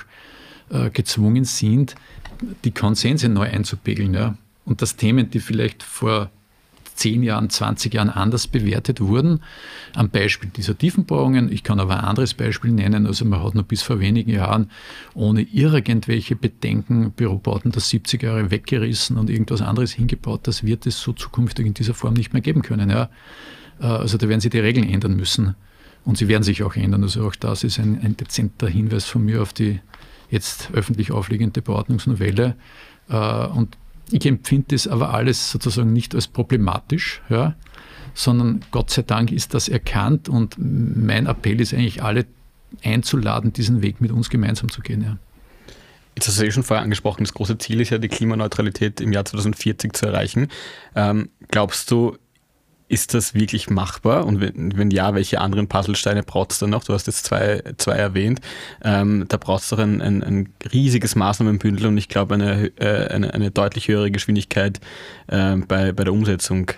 [0.71, 1.95] äh, gezwungen sind,
[2.65, 4.15] die Konsense neu einzupegeln.
[4.15, 4.37] Ja?
[4.65, 6.31] Und dass Themen, die vielleicht vor
[7.01, 9.41] 10 Jahren, 20 Jahren anders bewertet wurden.
[9.95, 11.51] Am Beispiel dieser Tiefenbohrungen.
[11.51, 13.07] Ich kann aber ein anderes Beispiel nennen.
[13.07, 14.71] Also man hat noch bis vor wenigen Jahren
[15.15, 20.41] ohne irgendwelche Bedenken Bürobauten der 70er Jahre weggerissen und irgendwas anderes hingebaut.
[20.43, 22.91] Das wird es so zukünftig in dieser Form nicht mehr geben können.
[22.91, 23.09] Ja.
[23.81, 25.55] Äh, also da werden sie die Regeln ändern müssen.
[26.05, 27.03] Und sie werden sich auch ändern.
[27.03, 29.81] Also auch das ist ein, ein dezenter Hinweis von mir auf die
[30.31, 32.57] jetzt öffentlich aufliegende Beordnungsnovelle.
[33.09, 33.77] Äh, und
[34.11, 37.55] ich empfinde das aber alles sozusagen nicht als problematisch, ja,
[38.15, 42.27] sondern Gott sei Dank ist das erkannt und mein Appell ist eigentlich, alle
[42.83, 45.03] einzuladen, diesen Weg mit uns gemeinsam zu gehen.
[45.03, 45.19] Ja.
[46.17, 49.13] Jetzt hast du ja schon vorher angesprochen, das große Ziel ist ja, die Klimaneutralität im
[49.13, 50.49] Jahr 2040 zu erreichen.
[50.95, 52.17] Ähm, glaubst du,
[52.91, 54.27] ist das wirklich machbar?
[54.27, 56.83] Und wenn, wenn ja, welche anderen Puzzlesteine braucht es dann noch?
[56.83, 58.41] Du hast jetzt zwei, zwei erwähnt.
[58.83, 63.07] Ähm, da braucht es doch ein, ein, ein, riesiges Maßnahmenbündel und ich glaube eine, äh,
[63.15, 64.81] eine, eine, deutlich höhere Geschwindigkeit
[65.29, 66.73] äh, bei, bei der Umsetzung.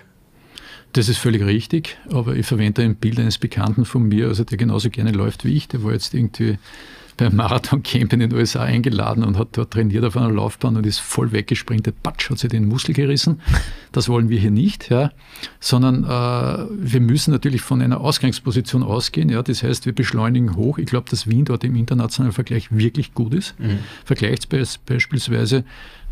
[0.93, 4.59] Das ist völlig richtig, aber ich verwende ein Bild eines Bekannten von mir, also der
[4.59, 5.67] genauso gerne läuft wie ich.
[5.67, 6.59] Der war jetzt irgendwie
[7.17, 10.99] beim Marathon-Camp in den USA eingeladen und hat dort trainiert auf einer Laufbahn und ist
[10.99, 12.01] voll weggesprintet.
[12.03, 13.41] Patsch, hat sich den Muskel gerissen.
[13.91, 15.11] Das wollen wir hier nicht, ja.
[15.59, 19.29] sondern äh, wir müssen natürlich von einer Ausgangsposition ausgehen.
[19.29, 19.43] Ja.
[19.43, 20.77] Das heißt, wir beschleunigen hoch.
[20.77, 23.59] Ich glaube, dass Wien dort im internationalen Vergleich wirklich gut ist.
[23.59, 23.79] Mhm.
[24.05, 24.49] Vergleicht
[24.85, 25.63] beispielsweise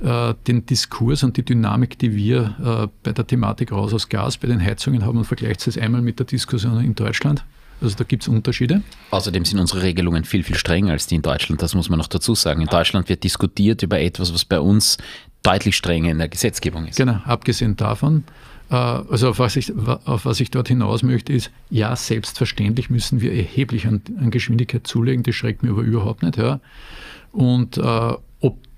[0.02, 4.38] äh, den Diskurs und die Dynamik, die wir äh, bei der Thematik raus aus Gas
[4.38, 7.44] bei den Heizungen haben und vergleicht es einmal mit der Diskussion in Deutschland.
[7.82, 8.84] Also da gibt es Unterschiede.
[9.10, 11.62] Außerdem sind unsere Regelungen viel, viel strenger als die in Deutschland.
[11.62, 12.62] Das muss man noch dazu sagen.
[12.62, 14.98] In Deutschland wird diskutiert über etwas, was bei uns
[15.44, 16.98] deutlich strenger in der Gesetzgebung ist.
[16.98, 18.24] Genau, abgesehen davon.
[18.70, 23.22] Äh, also auf was, ich, auf was ich dort hinaus möchte, ist, ja, selbstverständlich müssen
[23.22, 25.24] wir erheblich an, an Geschwindigkeit zulegen.
[25.24, 26.38] Das schreckt mir aber überhaupt nicht.
[26.38, 26.60] Ja.
[27.32, 28.14] Und äh,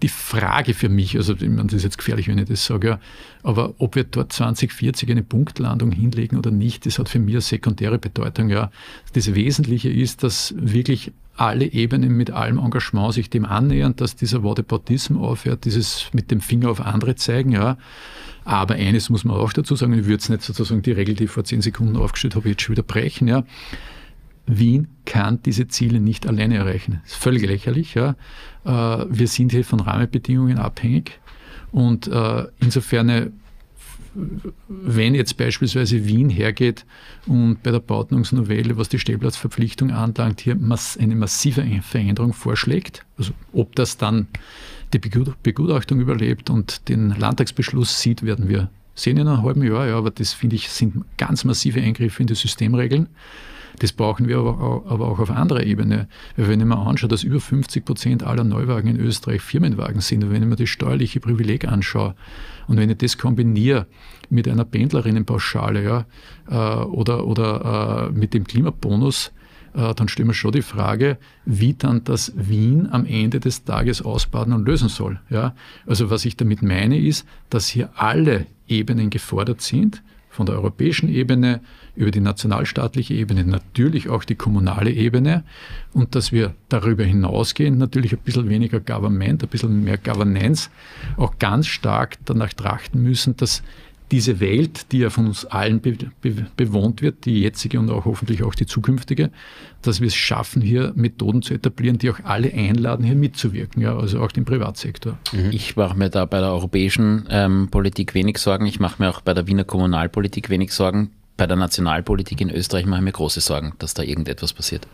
[0.04, 2.88] die Frage für mich, also ich meine, das ist jetzt gefährlich, wenn ich das sage,
[2.88, 3.00] ja,
[3.42, 7.42] aber ob wir dort 2040 eine Punktlandung hinlegen oder nicht, das hat für mich eine
[7.42, 8.50] sekundäre Bedeutung.
[8.50, 8.70] Ja.
[9.14, 14.44] Das Wesentliche ist, dass wirklich alle Ebenen mit allem Engagement sich dem annähern, dass dieser
[14.44, 17.78] Whataboutism aufhört, dieses mit dem Finger auf andere zeigen, ja.
[18.46, 21.24] Aber eines muss man auch dazu sagen, ich würde es nicht sozusagen die Regel, die
[21.24, 23.46] ich vor zehn Sekunden aufgestellt habe, jetzt schon wieder brechen, ja.
[24.46, 27.00] Wien kann diese Ziele nicht alleine erreichen.
[27.04, 27.96] Das ist völlig lächerlich.
[27.96, 28.16] Ja.
[28.66, 31.20] Äh, wir sind hier von Rahmenbedingungen abhängig.
[31.72, 33.30] Und äh, insofern, äh,
[34.68, 36.86] wenn jetzt beispielsweise Wien hergeht
[37.26, 43.76] und bei der Bautenungsnovelle, was die Stellplatzverpflichtung anlangt, hier eine massive Veränderung vorschlägt, also ob
[43.76, 44.28] das dann
[44.94, 49.88] die Begutachtung überlebt und den Landtagsbeschluss sieht, werden wir sehen in einem halben Jahr.
[49.88, 53.08] Ja, aber das finde ich sind ganz massive Eingriffe in die Systemregeln.
[53.80, 56.08] Das brauchen wir aber, auch auf anderer Ebene.
[56.36, 60.32] Wenn ich mir anschaue, dass über 50 Prozent aller Neuwagen in Österreich Firmenwagen sind, und
[60.32, 62.16] wenn ich mir das steuerliche Privileg anschaue
[62.68, 63.88] und wenn ich das kombiniere
[64.30, 66.06] mit einer Pendlerinnenpauschale ja,
[66.50, 69.32] äh, oder, oder äh, mit dem Klimabonus,
[69.74, 74.02] äh, dann stellen wir schon die Frage, wie dann das Wien am Ende des Tages
[74.02, 75.20] ausbaden und lösen soll.
[75.30, 75.56] Ja?
[75.86, 81.10] Also was ich damit meine ist, dass hier alle Ebenen gefordert sind, von der europäischen
[81.10, 81.62] Ebene
[81.96, 85.44] über die nationalstaatliche Ebene, natürlich auch die kommunale Ebene
[85.94, 90.70] und dass wir darüber hinausgehen, natürlich ein bisschen weniger Government, ein bisschen mehr Governance,
[91.18, 93.64] auch ganz stark danach trachten müssen, dass
[94.14, 98.06] diese Welt, die ja von uns allen be be bewohnt wird, die jetzige und auch
[98.06, 99.32] hoffentlich auch die zukünftige,
[99.82, 103.98] dass wir es schaffen, hier Methoden zu etablieren, die auch alle einladen, hier mitzuwirken, ja,
[103.98, 105.18] also auch den Privatsektor.
[105.32, 105.50] Mhm.
[105.52, 108.68] Ich mache mir da bei der europäischen ähm, Politik wenig Sorgen.
[108.68, 111.10] Ich mache mir auch bei der Wiener Kommunalpolitik wenig Sorgen.
[111.38, 114.88] Bei der Nationalpolitik in Österreich mache ich mir große Sorgen, dass da irgendetwas passiert.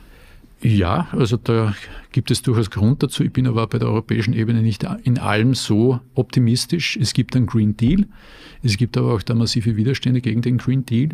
[0.62, 1.74] Ja, also da
[2.12, 3.24] gibt es durchaus Grund dazu.
[3.24, 6.98] Ich bin aber bei der europäischen Ebene nicht in allem so optimistisch.
[6.98, 8.06] Es gibt einen Green Deal,
[8.62, 11.12] es gibt aber auch da massive Widerstände gegen den Green Deal.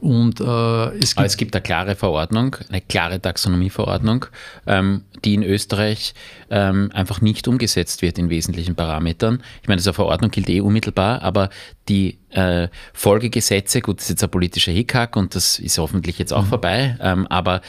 [0.00, 4.26] Und, äh, es, gibt es gibt eine klare Verordnung, eine klare Taxonomieverordnung,
[4.66, 6.14] ähm, die in Österreich
[6.50, 9.42] ähm, einfach nicht umgesetzt wird in wesentlichen Parametern.
[9.62, 11.50] Ich meine, diese Verordnung gilt eh unmittelbar, aber
[11.88, 16.32] die äh, Folgegesetze, gut, das ist jetzt ein politischer Hickhack und das ist hoffentlich jetzt
[16.32, 16.48] auch mhm.
[16.48, 17.60] vorbei, ähm, aber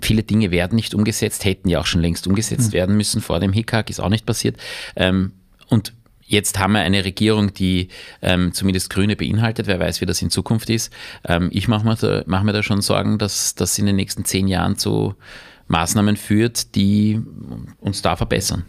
[0.00, 2.72] viele Dinge werden nicht umgesetzt, hätten ja auch schon längst umgesetzt mhm.
[2.72, 4.56] werden müssen vor dem Hickhack, ist auch nicht passiert.
[4.96, 5.32] Ähm,
[5.68, 5.92] und
[6.30, 7.88] jetzt haben wir eine Regierung, die
[8.22, 9.66] ähm, zumindest Grüne beinhaltet.
[9.66, 10.92] Wer weiß, wie das in Zukunft ist.
[11.26, 14.46] Ähm, ich mache mir, mach mir da schon Sorgen, dass das in den nächsten zehn
[14.46, 15.16] Jahren zu
[15.66, 17.20] Maßnahmen führt, die
[17.80, 18.64] uns da verbessern.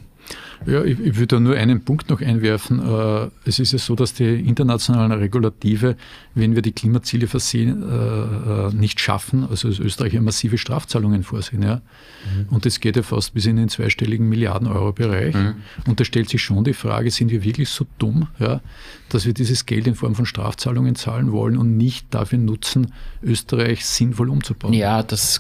[0.65, 2.80] Ja, ich, ich würde nur einen Punkt noch einwerfen.
[2.80, 5.95] Äh, es ist ja so, dass die internationalen Regulative,
[6.36, 11.24] wenn wir die Klimaziele versehen, äh, äh, nicht schaffen, also als Österreich ja massive Strafzahlungen
[11.24, 11.63] vorsehen.
[11.63, 11.76] Ja?
[11.76, 12.50] Mhm.
[12.50, 15.34] Und das geht ja fast bis in den zweistelligen Milliarden-Euro-Bereich.
[15.34, 15.56] Mhm.
[15.88, 18.62] Und da stellt sich schon die Frage, sind wir wirklich so dumm, ja,
[19.10, 22.93] dass wir dieses Geld in Form von Strafzahlungen zahlen wollen und nicht dafür nutzen,
[23.24, 24.74] Österreich sinnvoll umzubauen?
[24.74, 25.39] Ja, das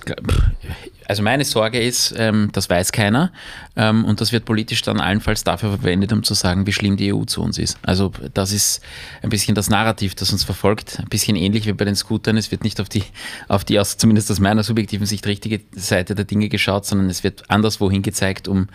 [1.11, 3.33] also meine Sorge ist, ähm, das weiß keiner
[3.75, 7.13] ähm, und das wird politisch dann allenfalls dafür verwendet, um zu sagen, wie schlimm die
[7.13, 7.77] EU zu uns ist.
[7.83, 8.81] Also das ist
[9.21, 12.37] ein bisschen das Narrativ, das uns verfolgt, ein bisschen ähnlich wie bei den Scootern.
[12.37, 13.03] Es wird nicht auf die,
[13.47, 17.23] auf die aus, zumindest aus meiner subjektiven Sicht richtige Seite der Dinge geschaut, sondern es
[17.23, 18.67] wird anderswohin gezeigt, um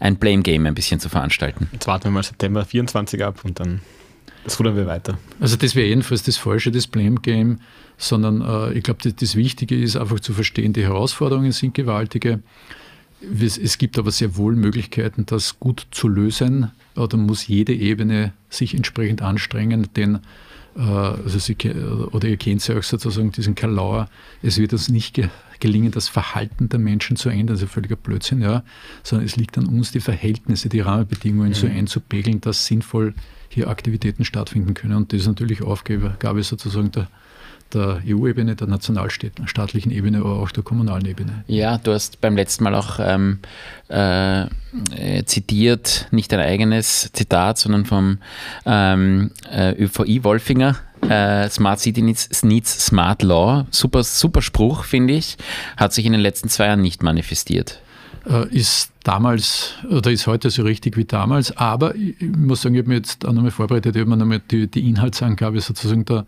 [0.00, 1.68] ein Blame Game ein bisschen zu veranstalten.
[1.72, 3.80] Jetzt warten wir mal September 24 ab und dann
[4.44, 5.16] das rudern wir weiter.
[5.40, 7.60] Also das wäre jedenfalls das falsche das Blame Game
[7.96, 12.40] sondern äh, ich glaube, das, das, Wichtige ist einfach zu verstehen, die Herausforderungen sind gewaltige.
[13.40, 16.70] Es, gibt aber sehr wohl Möglichkeiten, das gut zu lösen.
[16.94, 20.20] Da muss jede Ebene sich entsprechend anstrengen, denn
[20.76, 21.56] äh, also Sie,
[22.12, 24.08] oder ihr kennt ja auch sozusagen diesen Kalauer,
[24.42, 25.28] es wird uns nicht ge
[25.60, 28.64] gelingen, das Verhalten der Menschen zu ändern, das ist ja völliger Blödsinn, ja,
[29.02, 31.54] sondern es liegt an uns, die Verhältnisse, die Rahmenbedingungen mhm.
[31.54, 33.14] so einzupegeln, dass sinnvoll
[33.48, 34.94] hier Aktivitäten stattfinden können.
[34.94, 37.08] Und das ist natürlich Aufgabe sozusagen der
[37.72, 41.44] der EU-Ebene, der nationalstaatlichen Ebene, aber auch der kommunalen Ebene.
[41.46, 43.38] Ja, du hast beim letzten Mal auch ähm,
[43.88, 44.46] äh,
[45.24, 48.18] zitiert, nicht ein eigenes Zitat, sondern vom
[48.66, 50.76] ähm, äh, ÖVI Wolfinger.
[51.08, 53.66] Äh, Smart City needs, needs Smart Law.
[53.70, 55.36] Super, super Spruch, finde ich.
[55.76, 57.80] Hat sich in den letzten zwei Jahren nicht manifestiert.
[58.26, 61.54] Äh, ist damals oder ist heute so richtig wie damals.
[61.56, 64.40] Aber ich muss sagen, ich habe mir jetzt auch nochmal vorbereitet, ich habe mir nochmal
[64.50, 66.24] die, die Inhaltsangabe sozusagen der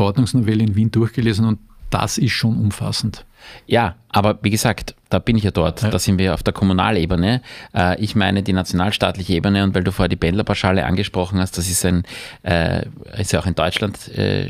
[0.00, 1.58] Verordnungsnovelle in Wien durchgelesen und
[1.90, 3.26] das ist schon umfassend.
[3.66, 5.82] Ja, aber wie gesagt, da bin ich ja dort.
[5.82, 5.90] Ja.
[5.90, 7.42] Da sind wir auf der Kommunalebene.
[7.74, 11.68] Äh, ich meine die nationalstaatliche Ebene und weil du vorher die Pendlerpauschale angesprochen hast, das
[11.68, 12.04] ist ein,
[12.44, 12.86] äh,
[13.18, 14.48] ist ja auch in Deutschland äh,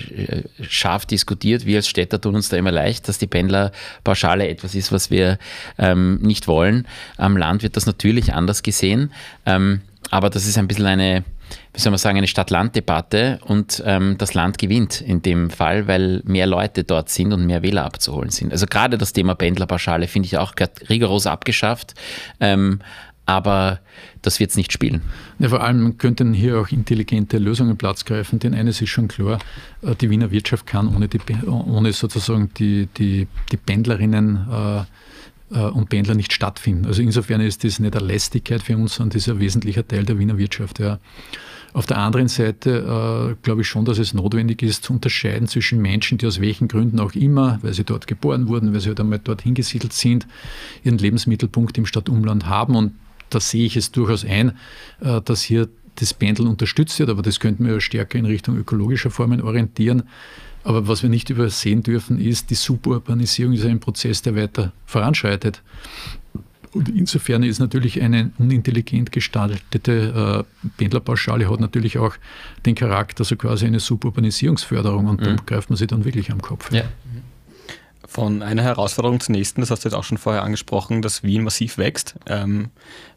[0.60, 1.66] scharf diskutiert.
[1.66, 5.38] Wir als Städter tun uns da immer leicht, dass die Pendlerpauschale etwas ist, was wir
[5.78, 6.86] ähm, nicht wollen.
[7.16, 9.12] Am Land wird das natürlich anders gesehen.
[9.46, 11.24] Ähm, aber das ist ein bisschen eine,
[11.72, 16.20] wie soll man sagen, eine Stadt-Land-Debatte und ähm, das Land gewinnt in dem Fall, weil
[16.24, 18.52] mehr Leute dort sind und mehr Wähler abzuholen sind.
[18.52, 20.54] Also gerade das Thema Pendlerpauschale finde ich auch
[20.88, 21.94] rigoros abgeschafft.
[22.40, 22.80] Ähm,
[23.30, 23.78] aber
[24.22, 25.02] das wird es nicht spielen.
[25.38, 29.38] Ja, vor allem könnten hier auch intelligente Lösungen Platz greifen, denn eines ist schon klar,
[29.82, 34.80] äh, die Wiener Wirtschaft kann ohne, die, ohne sozusagen die, die, die Pendlerinnen äh,
[35.54, 36.86] äh, und Pendler nicht stattfinden.
[36.86, 40.04] Also insofern ist das nicht eine Lästigkeit für uns, sondern das ist ein wesentlicher Teil
[40.04, 40.80] der Wiener Wirtschaft.
[40.80, 40.98] Ja.
[41.72, 45.80] Auf der anderen Seite äh, glaube ich schon, dass es notwendig ist, zu unterscheiden zwischen
[45.80, 49.00] Menschen, die aus welchen Gründen auch immer, weil sie dort geboren wurden, weil sie halt
[49.00, 50.26] einmal dort hingesiedelt sind,
[50.82, 52.74] ihren Lebensmittelpunkt im Stadtumland haben.
[52.74, 52.92] Und
[53.30, 54.52] da sehe ich es durchaus ein,
[55.00, 58.56] äh, dass hier das Pendeln unterstützt wird, aber das könnten wir ja stärker in Richtung
[58.56, 60.04] ökologischer Formen orientieren.
[60.62, 65.62] Aber was wir nicht übersehen dürfen, ist, die Suburbanisierung ist ein Prozess, der weiter voranschreitet.
[66.72, 72.14] Und insofern ist natürlich eine unintelligent gestaltete äh, Pendlerpauschale hat natürlich auch
[72.64, 75.24] den Charakter, so quasi eine Suburbanisierungsförderung und mhm.
[75.24, 76.70] da greift man sich dann wirklich am Kopf.
[76.72, 76.84] Ja.
[78.06, 81.44] Von einer Herausforderung zur nächsten, das hast du jetzt auch schon vorher angesprochen, dass Wien
[81.44, 82.70] massiv wächst, ähm,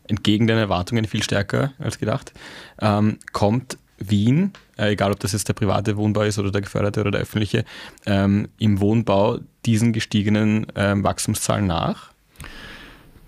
[0.07, 2.33] entgegen den Erwartungen viel stärker als gedacht,
[2.79, 7.01] ähm, kommt Wien, äh, egal ob das jetzt der private Wohnbau ist oder der geförderte
[7.01, 7.65] oder der öffentliche,
[8.05, 12.11] ähm, im Wohnbau diesen gestiegenen ähm, Wachstumszahlen nach?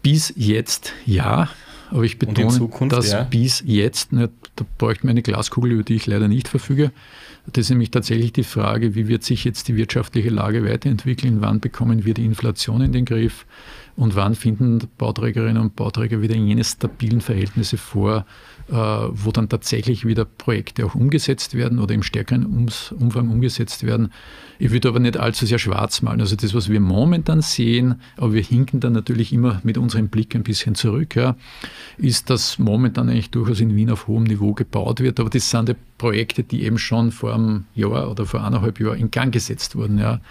[0.06, 1.50] Bis jetzt ja,
[1.90, 3.24] aber ich betone, Zukunft, dass ja.
[3.24, 6.92] bis jetzt, ne, da bräuchte man eine Glaskugel, über die ich leider nicht verfüge.
[7.52, 11.60] Das ist nämlich tatsächlich die Frage, wie wird sich jetzt die wirtschaftliche Lage weiterentwickeln, wann
[11.60, 13.48] bekommen wir die Inflation in den Griff
[13.96, 18.28] und wann finden Bauträgerinnen und Bauträger wieder jene stabilen Verhältnisse vor,
[18.68, 24.12] wo dann tatsächlich wieder Projekte auch umgesetzt werden oder im stärkeren Umfang umgesetzt werden.
[24.58, 26.22] Ich würde aber nicht allzu sehr schwarz malen.
[26.22, 30.34] Also das, was wir momentan sehen, aber wir hinken dann natürlich immer mit unserem Blick
[30.36, 31.36] ein bisschen zurück, ja,
[31.98, 35.20] ist, dass momentan eigentlich durchaus in Wien auf hohem Niveau gebaut wird.
[35.20, 38.98] Aber das sind die Projekte, die eben schon vor einem Jahr oder vor eineinhalb Jahren
[38.98, 40.00] in Gang gesetzt wurden.
[40.00, 40.22] Ja.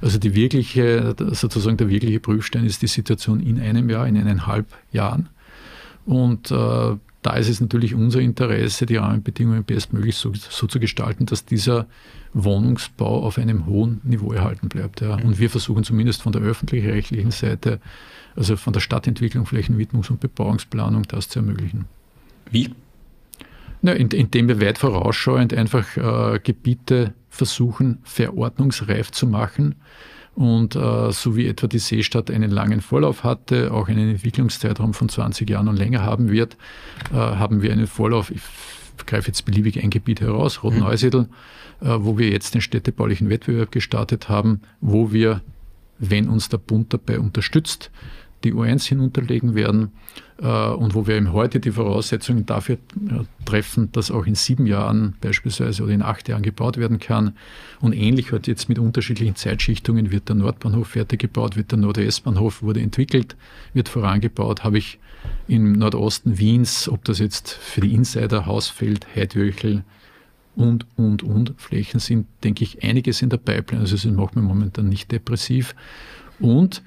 [0.00, 4.66] Also die wirkliche, sozusagen der wirkliche Prüfstein ist die Situation in einem Jahr, in eineinhalb
[4.92, 5.28] Jahren.
[6.04, 11.26] Und äh, da ist es natürlich unser Interesse, die Rahmenbedingungen bestmöglich so, so, zu gestalten,
[11.26, 11.86] dass dieser
[12.32, 15.00] Wohnungsbau auf einem hohen Niveau erhalten bleibt.
[15.00, 15.14] Ja.
[15.14, 17.80] Und wir versuchen zumindest von der öffentlich-rechtlichen Seite,
[18.36, 21.86] also von der Stadtentwicklung, Flächenwidmungs- und Bebauungsplanung, das zu ermöglichen.
[22.50, 22.70] Wie?
[23.82, 29.76] Na, indem wir weit vorausschauend einfach äh, Gebiete versuchen, verordnungsreif zu machen
[30.38, 35.08] und äh, so wie etwa die Seestadt einen langen Vorlauf hatte, auch einen Entwicklungszeitraum von
[35.08, 36.56] 20 Jahren und länger haben wird,
[37.10, 38.42] äh, haben wir einen Vorlauf, ich
[39.04, 41.26] greife jetzt beliebig ein Gebiet heraus, Rotneusiedl,
[41.80, 41.86] mhm.
[41.88, 45.40] äh, wo wir jetzt den städtebaulichen Wettbewerb gestartet haben, wo wir,
[45.98, 47.90] wenn uns der Bund dabei unterstützt,
[48.44, 49.92] die U1 hinunterlegen werden
[50.40, 54.66] äh, und wo wir eben heute die Voraussetzungen dafür äh, treffen, dass auch in sieben
[54.66, 57.36] Jahren beispielsweise oder in acht Jahren gebaut werden kann.
[57.80, 62.62] Und ähnlich heute jetzt mit unterschiedlichen Zeitschichtungen wird der Nordbahnhof fertig gebaut, wird der Nordwestbahnhof
[62.62, 63.36] wurde entwickelt,
[63.72, 64.98] wird vorangebaut, habe ich
[65.48, 69.82] im Nordosten Wiens, ob das jetzt für die Insider Hausfeld, Heidwöchel,
[70.58, 73.82] und, und, und Flächen sind, denke ich, einiges in der Pipeline.
[73.82, 75.76] Also es macht mir momentan nicht depressiv.
[76.40, 76.82] Und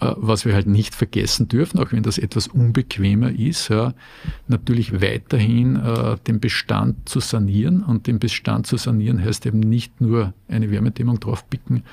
[0.00, 3.94] was wir halt nicht vergessen dürfen, auch wenn das etwas unbequemer ist, ja,
[4.48, 7.82] natürlich weiterhin äh, den Bestand zu sanieren.
[7.82, 11.84] Und den Bestand zu sanieren heißt eben nicht nur eine Wärmedämmung draufpicken,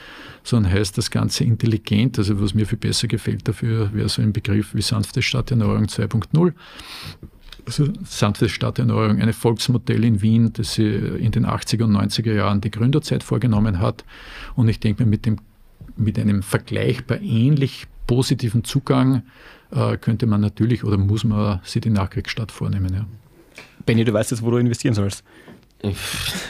[0.44, 2.18] sondern heißt das Ganze intelligent.
[2.18, 6.54] Also was mir viel besser gefällt dafür, wäre so ein Begriff wie sanfte Stadterneuerung 2.0
[7.66, 12.62] also sanfte Stadterneuerung, ein Volksmodell in Wien, das sie in den 80er und 90er Jahren
[12.62, 14.04] die Gründerzeit vorgenommen hat.
[14.56, 15.38] Und ich denke mir, mit, dem,
[16.02, 19.24] mit einem vergleichbar ähnlich positiven Zugang
[19.72, 22.94] äh, könnte man natürlich oder muss man sich die Nachkriegsstadt vornehmen.
[22.94, 23.06] Ja.
[23.86, 25.24] Benny, du weißt jetzt, wo du investieren sollst.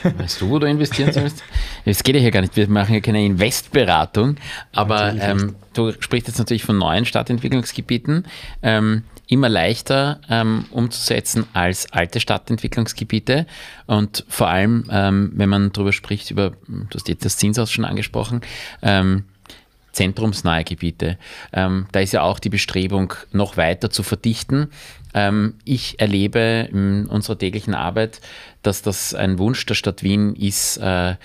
[0.03, 1.43] Weißt du, wo du investieren sollst?
[1.85, 2.55] Es geht ja hier gar nicht.
[2.57, 4.35] Wir machen ja keine Investberatung,
[4.73, 8.25] aber ähm, du sprichst jetzt natürlich von neuen Stadtentwicklungsgebieten.
[8.61, 13.47] Ähm, immer leichter ähm, umzusetzen als alte Stadtentwicklungsgebiete.
[13.87, 17.85] Und vor allem, ähm, wenn man darüber spricht, über, du hast jetzt das Zinshaus schon
[17.85, 18.41] angesprochen,
[18.81, 19.23] ähm,
[19.91, 21.17] zentrumsnahe Gebiete.
[21.53, 24.67] Ähm, da ist ja auch die Bestrebung, noch weiter zu verdichten.
[25.13, 28.21] Ähm, ich erlebe in unserer täglichen Arbeit,
[28.63, 31.15] dass das ein Wunsch der Stadt Wien ist, äh,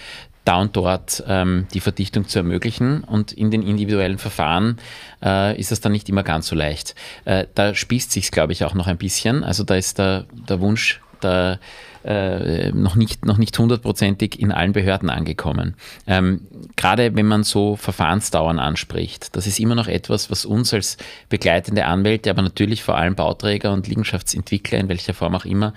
[0.44, 3.02] da und dort ähm, die Verdichtung zu ermöglichen.
[3.04, 4.78] Und in den individuellen Verfahren
[5.22, 6.94] äh, ist das dann nicht immer ganz so leicht.
[7.24, 9.42] Äh, da spießt sich glaube ich, auch noch ein bisschen.
[9.42, 11.58] Also da ist der, der Wunsch der
[12.06, 15.74] äh, noch nicht noch nicht hundertprozentig in allen Behörden angekommen.
[16.06, 16.46] Ähm,
[16.76, 20.96] gerade wenn man so Verfahrensdauern anspricht, das ist immer noch etwas, was uns als
[21.28, 25.74] begleitende Anwälte, aber natürlich vor allem Bauträger und Liegenschaftsentwickler in welcher Form auch immer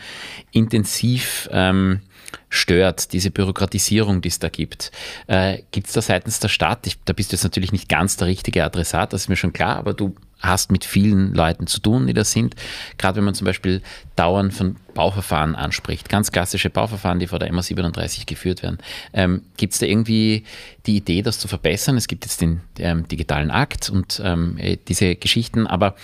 [0.52, 2.02] intensiv ähm,
[2.50, 4.92] stört, diese Bürokratisierung, die es da gibt.
[5.26, 8.18] Äh, gibt es da seitens der Stadt, ich, da bist du jetzt natürlich nicht ganz
[8.18, 11.80] der richtige Adressat, das ist mir schon klar, aber du hast mit vielen Leuten zu
[11.80, 12.56] tun, die das sind.
[12.98, 13.82] Gerade wenn man zum Beispiel
[14.16, 18.80] Dauern von Bauverfahren anspricht, ganz klassische Bauverfahren, die vor der MA37 geführt werden.
[19.14, 20.44] Ähm, Gibt es da irgendwie
[20.86, 21.98] die Idee, das zu verbessern?
[21.98, 25.96] Es gibt jetzt den ähm, digitalen Akt und ähm, äh, diese Geschichten, aber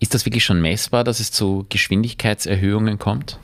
[0.00, 3.38] ist das wirklich schon messbar, dass es zu Geschwindigkeitserhöhungen kommt?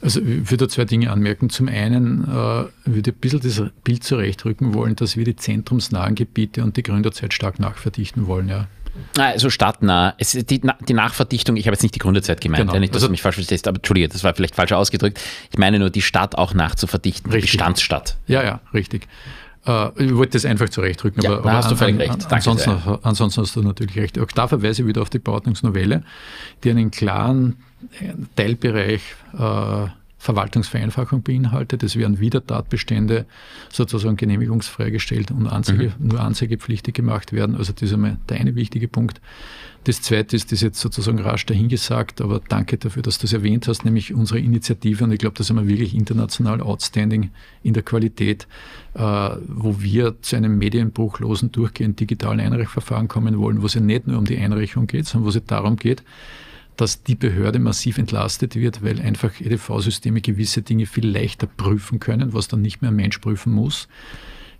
[0.00, 1.48] Also ich würde zwei Dinge anmerken.
[1.48, 6.16] Zum einen äh, würde ich ein bisschen das Bild zurechtrücken wollen, dass wir die zentrumsnahen
[6.16, 8.48] Gebiete und die Gründerzeit stark nachverdichten wollen.
[8.48, 8.66] Ja.
[9.16, 10.14] Also stadtnah.
[10.18, 12.74] Es ist die, die Nachverdichtung, ich habe jetzt nicht die Gründezeit gemeint, genau.
[12.74, 15.20] ja, nicht, dass also, du mich falsch verstehst, aber entschuldige, das war vielleicht falsch ausgedrückt.
[15.50, 17.50] Ich meine nur, die Stadt auch nachzuverdichten, richtig.
[17.50, 18.16] die Bestandsstadt.
[18.26, 19.08] Ja, ja, richtig.
[19.66, 21.22] Äh, ich wollte das einfach zurechtrücken.
[21.22, 22.22] Ja, aber, aber hast du völlig recht.
[22.22, 22.70] Danke ansonsten,
[23.02, 24.18] ansonsten hast du natürlich recht.
[24.18, 26.04] Auch da verweise ich wieder auf die Beordnungsnovelle,
[26.64, 27.56] die einen klaren
[28.36, 29.02] Teilbereich
[29.38, 29.86] äh,
[30.22, 31.82] Verwaltungsvereinfachung beinhaltet.
[31.82, 33.26] Es werden wieder Tatbestände
[33.72, 36.08] sozusagen genehmigungsfrei gestellt und Anzeige, mhm.
[36.08, 37.56] nur anzeigepflichtig gemacht werden.
[37.56, 39.20] Also das ist einmal der eine wichtige Punkt.
[39.82, 43.66] Das zweite ist, das jetzt sozusagen rasch dahingesagt, aber danke dafür, dass du es erwähnt
[43.66, 47.30] hast, nämlich unsere Initiative, und ich glaube, das ist wir wirklich international outstanding
[47.64, 48.46] in der Qualität,
[48.94, 54.06] äh, wo wir zu einem medienbruchlosen, durchgehend digitalen Einreichverfahren kommen wollen, wo es ja nicht
[54.06, 56.04] nur um die Einreichung geht, sondern wo es darum geht,
[56.76, 62.32] dass die Behörde massiv entlastet wird, weil einfach EDV-Systeme gewisse Dinge viel leichter prüfen können,
[62.32, 63.88] was dann nicht mehr ein Mensch prüfen muss.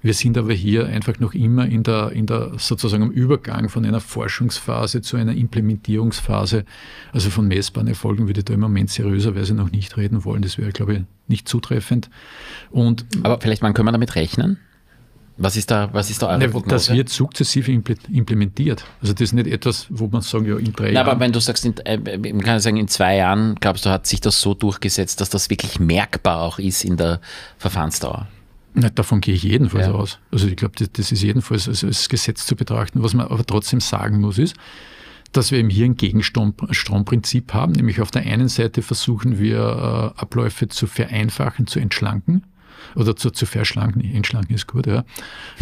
[0.02, 3.84] Wir sind aber hier einfach noch immer in der, in der sozusagen im Übergang von
[3.84, 6.64] einer Forschungsphase zu einer Implementierungsphase.
[7.12, 10.42] Also von messbaren Erfolgen würde ich da im Moment seriöserweise noch nicht reden wollen.
[10.42, 12.10] Das wäre, glaube ich, nicht zutreffend.
[12.70, 14.58] Und aber vielleicht, wann können wir damit rechnen?
[15.36, 16.88] Was ist da, was ist da eure Prognose?
[16.88, 18.84] Das wird sukzessive implementiert.
[19.00, 21.08] Also das ist nicht etwas, wo man sagen, ja, in drei Na, Jahren.
[21.08, 24.06] Aber wenn du sagst, in, äh, man kann sagen, in zwei Jahren, glaubst du, hat
[24.06, 27.20] sich das so durchgesetzt, dass das wirklich merkbar auch ist in der
[27.58, 28.28] Verfahrensdauer?
[28.74, 29.92] Na, davon gehe ich jedenfalls ja.
[29.92, 30.18] aus.
[30.30, 33.02] Also ich glaube, das, das, ist jedenfalls als, als Gesetz zu betrachten.
[33.02, 34.54] Was man aber trotzdem sagen muss, ist,
[35.32, 40.20] dass wir eben hier ein Gegenstromprinzip haben, nämlich auf der einen Seite versuchen wir äh,
[40.20, 42.44] Abläufe zu vereinfachen, zu entschlanken
[42.94, 44.02] oder zu, zu verschlanken.
[44.02, 45.04] Entschlanken ist gut, ja.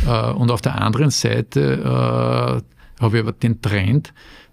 [0.06, 4.12] Äh, und auf der anderen Seite äh, habe ich aber den Trend,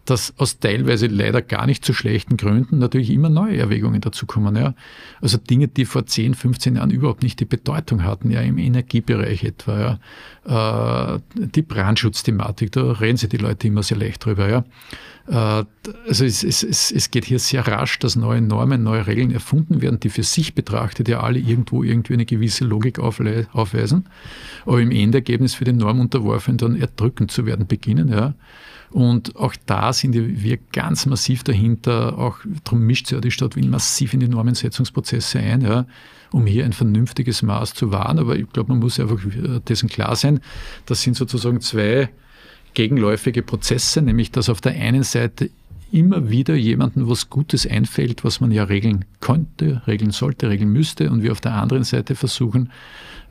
[0.09, 4.55] dass aus teilweise leider gar nicht so schlechten Gründen natürlich immer neue Erwägungen dazukommen.
[4.55, 4.73] Ja.
[5.21, 9.43] Also Dinge, die vor 10, 15 Jahren überhaupt nicht die Bedeutung hatten, ja im Energiebereich
[9.43, 9.99] etwa,
[10.47, 11.15] ja.
[11.15, 14.49] Äh, die Brandschutzthematik, da reden sich die Leute immer sehr leicht drüber.
[14.49, 14.63] Ja.
[15.27, 15.65] Äh,
[16.07, 19.99] also es, es, es, geht hier sehr rasch, dass neue Normen, neue Regeln erfunden werden,
[19.99, 24.05] die für sich betrachtet ja alle irgendwo irgendwie eine gewisse Logik aufweisen,
[24.65, 28.07] aber im Endergebnis für den Normunterworfenen dann erdrückend zu werden beginnen.
[28.07, 28.33] Ja.
[28.89, 33.55] Und auch da sind wir ganz massiv dahinter, auch darum mischt sich ja die Stadt
[33.55, 35.85] Wien massiv in die Normensetzungsprozesse ein, ja,
[36.31, 38.17] um hier ein vernünftiges Maß zu wahren.
[38.17, 39.19] Aber ich glaube, man muss einfach
[39.67, 40.39] dessen klar sein,
[40.85, 42.09] das sind sozusagen zwei
[42.73, 45.49] gegenläufige Prozesse, nämlich dass auf der einen Seite
[45.91, 51.09] immer wieder jemandem was Gutes einfällt, was man ja regeln konnte, regeln sollte, regeln müsste,
[51.09, 52.71] und wir auf der anderen Seite versuchen,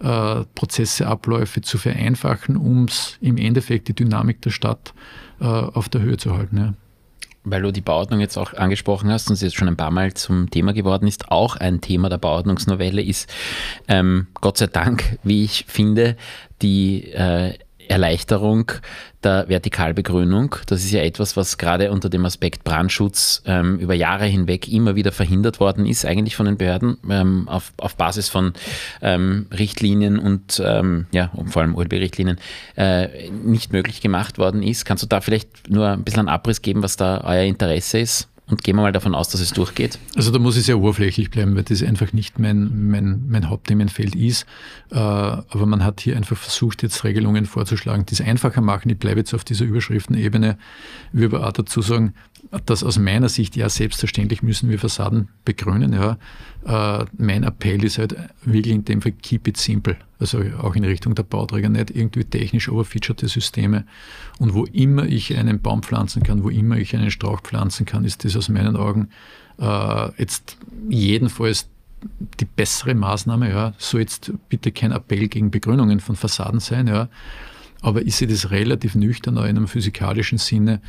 [0.00, 2.86] äh, Prozesse, Abläufe zu vereinfachen, um
[3.20, 6.56] im Endeffekt die Dynamik der Stadt äh, auf der Höhe zu halten.
[6.56, 6.74] Ja.
[7.44, 10.14] Weil du die Bauordnung jetzt auch angesprochen hast und sie jetzt schon ein paar Mal
[10.14, 13.32] zum Thema geworden ist, auch ein Thema der Bauordnungsnovelle ist,
[13.86, 16.16] ähm, Gott sei Dank, wie ich finde,
[16.60, 17.54] die äh,
[17.88, 18.72] Erleichterung
[19.22, 20.56] der Vertikalbegrünung.
[20.66, 24.94] Das ist ja etwas, was gerade unter dem Aspekt Brandschutz ähm, über Jahre hinweg immer
[24.94, 28.52] wieder verhindert worden ist, eigentlich von den Behörden, ähm, auf, auf Basis von
[29.02, 32.38] ähm, Richtlinien und ähm, ja, vor allem OLB-Richtlinien
[32.76, 34.84] äh, nicht möglich gemacht worden ist.
[34.84, 38.28] Kannst du da vielleicht nur ein bisschen einen Abriss geben, was da euer Interesse ist?
[38.48, 39.98] Und gehen wir mal davon aus, dass es durchgeht?
[40.14, 44.14] Also da muss ich sehr oberflächlich bleiben, weil das einfach nicht mein, mein, mein Hauptthemenfeld
[44.14, 44.46] ist.
[44.90, 48.90] Äh, aber man hat hier einfach versucht, jetzt Regelungen vorzuschlagen, die es einfacher machen.
[48.90, 50.58] Ich bleibe jetzt auf dieser Überschriftenebene.
[51.12, 52.14] Ich will aber auch dazu sagen,
[52.64, 55.92] dass aus meiner Sicht, ja, selbstverständlich müssen wir Fassaden begrünen.
[55.92, 56.18] Ja.
[56.64, 59.96] Äh, mein Appell ist halt wirklich in dem Fall keep it simple.
[60.18, 63.84] Also auch in Richtung der Bauträger, nicht irgendwie technisch overfeaturete Systeme.
[64.38, 68.04] Und wo immer ich einen Baum pflanzen kann, wo immer ich einen Strauch pflanzen kann,
[68.04, 69.08] ist das aus meinen Augen
[69.58, 70.56] äh, jetzt
[70.88, 71.68] jedenfalls
[72.40, 73.50] die bessere Maßnahme.
[73.50, 73.74] Ja.
[73.78, 76.86] So jetzt bitte kein Appell gegen Begrünungen von Fassaden sein.
[76.86, 77.08] Ja.
[77.82, 80.80] Aber ich sehe das relativ nüchtern, auch in einem physikalischen Sinne.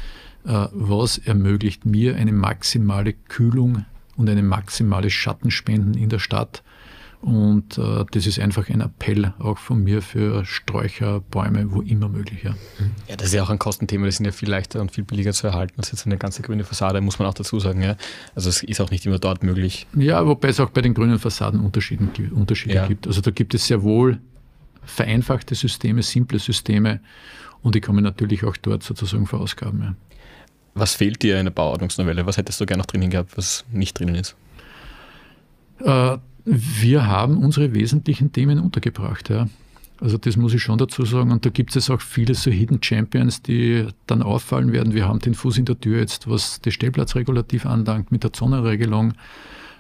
[0.48, 3.84] Äh, was ermöglicht mir eine maximale Kühlung
[4.16, 6.64] und eine maximale Schattenspenden in der Stadt.
[7.20, 12.08] Und äh, das ist einfach ein Appell auch von mir für Sträucher, Bäume, wo immer
[12.08, 12.44] möglich.
[12.44, 12.56] Ja.
[13.10, 15.34] ja, das ist ja auch ein Kostenthema, die sind ja viel leichter und viel billiger
[15.34, 17.82] zu erhalten als jetzt eine ganze grüne Fassade, muss man auch dazu sagen.
[17.82, 17.98] Ja.
[18.34, 19.86] Also es ist auch nicht immer dort möglich.
[19.98, 22.88] Ja, wobei es auch bei den grünen Fassaden Unterschiede, Unterschiede ja.
[22.88, 23.06] gibt.
[23.06, 24.20] Also da gibt es sehr wohl
[24.86, 27.02] vereinfachte Systeme, simple Systeme
[27.62, 29.82] und die kommen natürlich auch dort sozusagen vor Ausgaben.
[29.82, 29.96] Ja.
[30.78, 32.26] Was fehlt dir in der Bauordnungsnovelle?
[32.26, 34.36] Was hättest du gerne noch drinnen gehabt, was nicht drinnen ist?
[35.84, 39.30] Äh, wir haben unsere wesentlichen Themen untergebracht.
[39.30, 39.48] Ja.
[40.00, 41.32] Also das muss ich schon dazu sagen.
[41.32, 44.94] Und da gibt es auch viele so Hidden Champions, die dann auffallen werden.
[44.94, 49.14] Wir haben den Fuß in der Tür jetzt, was das Stellplatzregulativ anlangt, mit der Zonenregelung.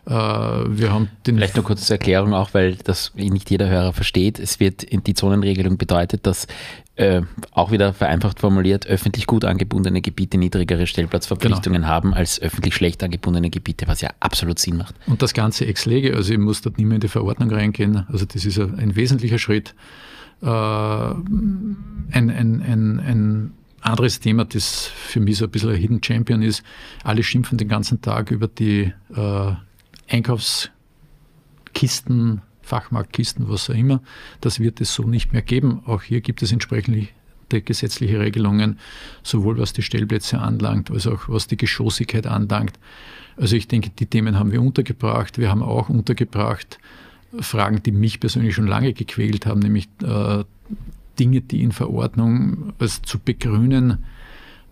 [0.08, 3.94] Äh, wir haben den Vielleicht noch kurz zur Erklärung auch, weil das nicht jeder Hörer
[3.94, 4.40] versteht.
[4.40, 6.48] Es wird die Zonenregelung bedeutet, dass
[6.98, 7.22] äh,
[7.52, 11.94] auch wieder vereinfacht formuliert, öffentlich gut angebundene Gebiete niedrigere Stellplatzverpflichtungen genau.
[11.94, 14.96] haben als öffentlich schlecht angebundene Gebiete, was ja absolut Sinn macht.
[15.06, 18.06] Und das Ganze ex lege, also ich muss dort nicht mehr in die Verordnung reingehen,
[18.12, 19.76] also das ist ein wesentlicher Schritt.
[20.42, 21.78] Äh, ein,
[22.12, 26.64] ein, ein, ein anderes Thema, das für mich so ein bisschen ein Hidden Champion ist,
[27.04, 29.52] alle schimpfen den ganzen Tag über die äh,
[30.10, 34.02] Einkaufskisten, Fachmarktkisten, was auch immer.
[34.42, 35.82] Das wird es so nicht mehr geben.
[35.86, 37.08] Auch hier gibt es entsprechende
[37.50, 38.78] gesetzliche Regelungen,
[39.24, 42.78] sowohl was die Stellplätze anlangt, als auch was die Geschossigkeit anlangt.
[43.38, 45.38] Also ich denke, die Themen haben wir untergebracht.
[45.38, 46.80] Wir haben auch untergebracht
[47.40, 50.44] Fragen, die mich persönlich schon lange gequält haben, nämlich äh,
[51.20, 54.06] Dinge, die in Verordnung als zu begrünen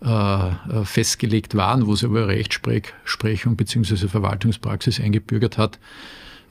[0.02, 4.08] äh, äh festgelegt waren, wo sie aber Rechtsprechung bzw.
[4.08, 5.78] Verwaltungspraxis eingebürgert hat,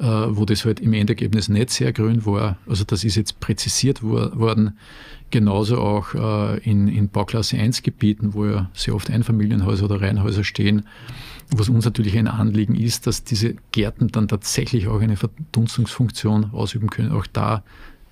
[0.04, 2.58] wo das halt im Endergebnis nicht sehr grün war.
[2.68, 4.78] Also das ist jetzt präzisiert worden.
[5.32, 10.44] Genauso auch äh, in, in Bauklasse 1 Gebieten, wo ja sehr oft Einfamilienhäuser oder Reihenhäuser
[10.44, 10.86] stehen,
[11.50, 16.90] was uns natürlich ein Anliegen ist, dass diese Gärten dann tatsächlich auch eine Verdunstungsfunktion ausüben
[16.90, 17.12] können.
[17.12, 17.64] Auch da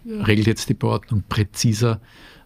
[0.06, 2.02] regelt jetzt die Bauordnung präziser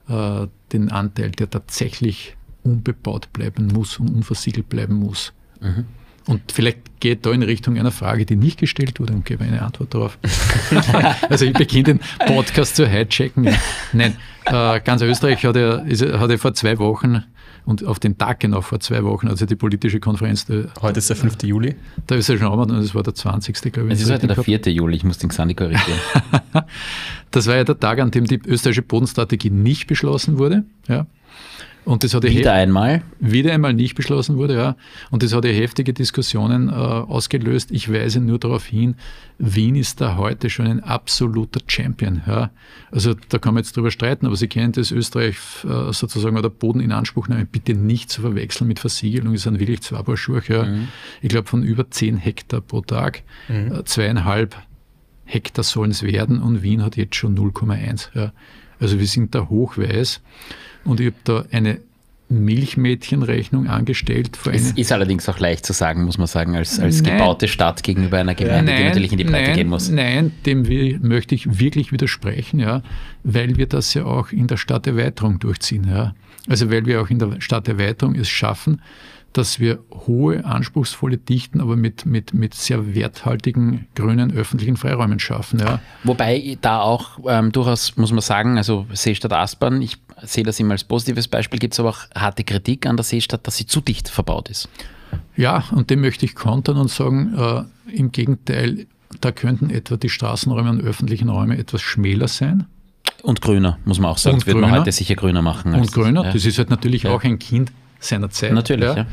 [0.09, 5.33] äh, den Anteil, der tatsächlich unbebaut bleiben muss und unversiegelt bleiben muss.
[5.61, 5.85] Mhm.
[6.27, 9.61] Und vielleicht geht da in Richtung einer Frage, die nicht gestellt wurde und gebe eine
[9.61, 10.17] Antwort darauf.
[11.29, 13.49] also ich beginne den Podcast zu hijacken.
[13.93, 17.23] Nein, äh, ganz Österreich hat ja, ist, hat ja vor zwei Wochen
[17.65, 20.45] und auf den Tag genau vor zwei Wochen, also die politische Konferenz.
[20.45, 21.43] Der, heute ist der 5.
[21.43, 21.75] Juli.
[22.07, 23.73] Da ist er schon und das war der 20.
[23.73, 23.95] glaube ich.
[23.95, 24.59] Es ist heute der 4.
[24.71, 25.99] Juli, ich muss den Xandi korrigieren.
[27.31, 30.63] das war ja der Tag, an dem die österreichische Bodenstrategie nicht beschlossen wurde.
[30.87, 31.07] Ja.
[31.87, 33.01] Und das hat wieder einmal?
[33.21, 34.75] Wieder einmal nicht beschlossen wurde, ja.
[35.09, 37.71] Und das hat ja heftige Diskussionen äh, ausgelöst.
[37.71, 38.95] Ich weise nur darauf hin,
[39.37, 42.23] Wien ist da heute schon ein absoluter Champion.
[42.27, 42.51] Ja.
[42.91, 46.49] Also da kann man jetzt drüber streiten, aber Sie kennen das Österreich äh, sozusagen oder
[46.49, 49.33] Boden in Anspruchnahme bitte nicht zu verwechseln mit Versiegelung.
[49.33, 50.65] Es sind wirklich zwei Paar Schuhe, ja.
[50.65, 50.89] Mhm.
[51.21, 53.23] Ich glaube von über 10 Hektar pro Tag.
[53.47, 53.71] Mhm.
[53.71, 54.57] Äh, zweieinhalb
[55.23, 58.09] Hektar sollen es werden und Wien hat jetzt schon 0,1.
[58.13, 58.33] Ja.
[58.79, 60.21] Also wir sind da hochweiß.
[60.85, 61.79] Und ich habe da eine
[62.29, 64.37] Milchmädchenrechnung angestellt.
[64.51, 68.17] es ist allerdings auch leicht zu sagen, muss man sagen, als, als gebaute Stadt gegenüber
[68.17, 69.89] einer Gemeinde, nein, die natürlich in die Breite nein, gehen muss.
[69.89, 70.63] Nein, dem
[71.01, 72.81] möchte ich wirklich widersprechen, ja,
[73.23, 75.87] weil wir das ja auch in der Stadterweiterung durchziehen.
[75.89, 76.15] Ja.
[76.49, 78.81] Also weil wir auch in der Stadterweiterung es schaffen,
[79.33, 85.59] dass wir hohe, anspruchsvolle Dichten, aber mit, mit, mit sehr werthaltigen grünen öffentlichen Freiräumen schaffen.
[85.59, 85.79] Ja.
[86.03, 90.71] Wobei da auch ähm, durchaus, muss man sagen, also Seestadt Aspern, ich sehe das immer
[90.71, 93.81] als positives Beispiel, gibt es aber auch harte Kritik an der Seestadt, dass sie zu
[93.81, 94.69] dicht verbaut ist.
[95.35, 97.63] Ja, und dem möchte ich kontern und sagen, äh,
[97.95, 98.87] im Gegenteil,
[99.21, 102.65] da könnten etwa die Straßenräume und öffentlichen Räume etwas schmäler sein.
[103.23, 104.35] Und grüner, muss man auch sagen.
[104.35, 105.73] Und das wird man heute sicher grüner machen.
[105.73, 106.33] und grüner, ja.
[106.33, 107.11] das ist halt natürlich ja.
[107.11, 108.53] auch ein Kind seiner Zeit.
[108.53, 109.05] Natürlich, ja.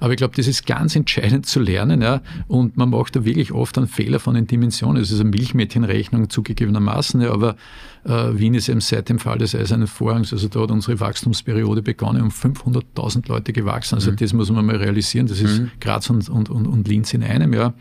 [0.00, 2.02] Aber ich glaube, das ist ganz entscheidend zu lernen.
[2.02, 2.20] Ja?
[2.48, 5.02] Und man macht da wirklich oft einen Fehler von den Dimensionen.
[5.02, 7.56] Es ist eine Milchmädchenrechnung zugegebenermaßen, ja, aber
[8.04, 11.82] äh, Wien ist eben seit dem Fall des Eisernen Vorhangs, also da hat unsere Wachstumsperiode
[11.82, 13.96] begonnen, um 500.000 Leute gewachsen.
[13.96, 14.16] Also mhm.
[14.16, 15.26] das muss man mal realisieren.
[15.26, 15.70] Das ist mhm.
[15.80, 17.74] Graz und, und, und, und Linz in einem Jahr.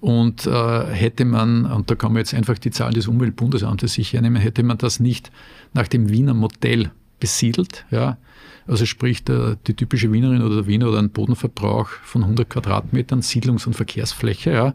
[0.00, 4.12] Und äh, hätte man, und da kann man jetzt einfach die Zahlen des Umweltbundesamtes sich
[4.12, 5.32] hernehmen, hätte man das nicht
[5.74, 8.16] nach dem Wiener Modell besiedelt, ja,
[8.68, 13.22] also sprich der, die typische Wienerin oder der Wiener oder ein Bodenverbrauch von 100 Quadratmetern,
[13.22, 14.74] Siedlungs- und Verkehrsfläche, ja,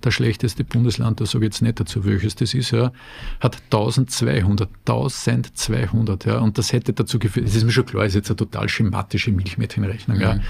[0.00, 2.92] das schlechteste Bundesland, da sage ich jetzt nicht dazu, welches das ist, ja,
[3.40, 8.14] hat 1200, 1200, ja, und das hätte dazu geführt, das ist mir schon klar, ist
[8.14, 10.40] jetzt eine total schematische Milchmädchenrechnung, ja,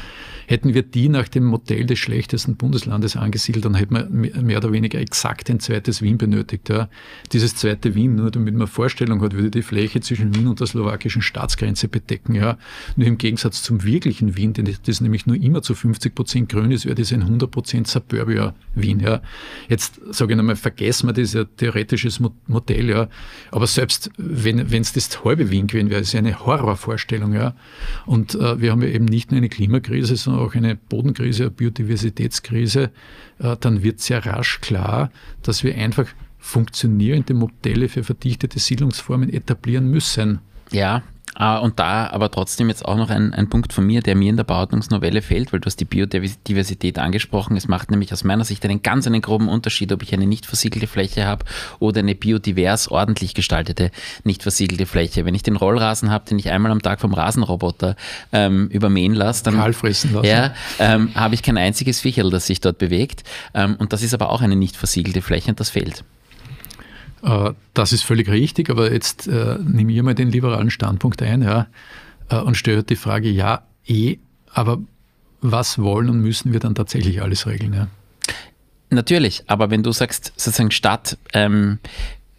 [0.47, 4.72] Hätten wir die nach dem Modell des schlechtesten Bundeslandes angesiedelt, dann hätten wir mehr oder
[4.72, 6.68] weniger exakt ein zweites Wien benötigt.
[6.68, 6.88] Ja.
[7.32, 10.61] Dieses zweite Wien, nur damit man eine Vorstellung hat, würde die Fläche zwischen Wien und
[10.61, 12.34] der slowakischen Staatsgrenze bedecken.
[12.34, 12.59] Ja.
[12.97, 16.70] Nur im Gegensatz zum wirklichen Wien, denn das nämlich nur immer zu 50 Prozent grün
[16.70, 19.01] ist, wäre das ein 100 Prozent Suburbia Wien.
[19.01, 19.20] Ja.
[19.68, 22.91] Jetzt sage ich nochmal, vergessen wir das ja theoretisches Modell.
[22.91, 23.09] Ja.
[23.51, 27.35] Aber selbst wenn es das halbe Wien gewesen wäre, ist ja eine Horrorvorstellung.
[27.35, 27.55] Ja.
[28.07, 31.51] Und äh, wir haben ja eben nicht nur eine Klimakrise, sondern auch eine Bodenkrise, eine
[31.51, 32.91] Biodiversitätskrise,
[33.39, 35.11] äh, dann wird sehr rasch klar,
[35.43, 36.07] dass wir einfach
[36.39, 40.41] funktionierende Modelle für verdichtete Siedlungsformen etablieren müssen.
[40.70, 41.03] Ja,
[41.39, 44.30] Uh, und da aber trotzdem jetzt auch noch ein, ein Punkt von mir, der mir
[44.30, 47.57] in der Bauordnungsnovelle fehlt, weil du hast die Biodiversität angesprochen.
[47.57, 50.47] Es macht nämlich aus meiner Sicht einen ganz einen groben Unterschied, ob ich eine nicht
[50.47, 51.45] versiegelte Fläche habe
[51.80, 53.91] oder eine biodivers ordentlich gestaltete
[54.22, 55.24] nicht versiegelte Fläche.
[55.24, 57.97] Wenn ich den Rollrasen habe, den ich einmal am Tag vom Rasenroboter
[58.32, 59.55] ähm, übermähen lasse, dann
[60.24, 63.24] Ja, ähm, habe ich kein einziges Viechel, das sich dort bewegt.
[63.55, 66.05] Ähm, und das ist aber auch eine nicht versiegelte Fläche und das fehlt.
[67.24, 71.42] Äh, das ist völlig richtig, aber jetzt äh, nehme ich mal den liberalen Standpunkt ein
[71.42, 71.66] ja,
[72.28, 74.18] äh, und stelle die Frage, ja, eh,
[74.52, 74.78] aber
[75.40, 77.72] was wollen und müssen wir dann tatsächlich alles regeln?
[77.72, 77.88] Ja?
[78.90, 81.78] Natürlich, aber wenn du sagst, sozusagen Stadt ähm,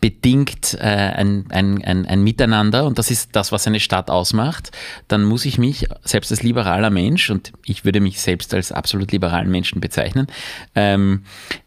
[0.01, 4.71] bedingt äh, ein, ein, ein, ein, Miteinander und das ist das, was eine Stadt ausmacht,
[5.07, 9.11] dann muss ich mich selbst als liberaler Mensch, und ich würde mich selbst als absolut
[9.11, 10.27] liberalen Menschen bezeichnen,
[10.75, 11.23] ähm,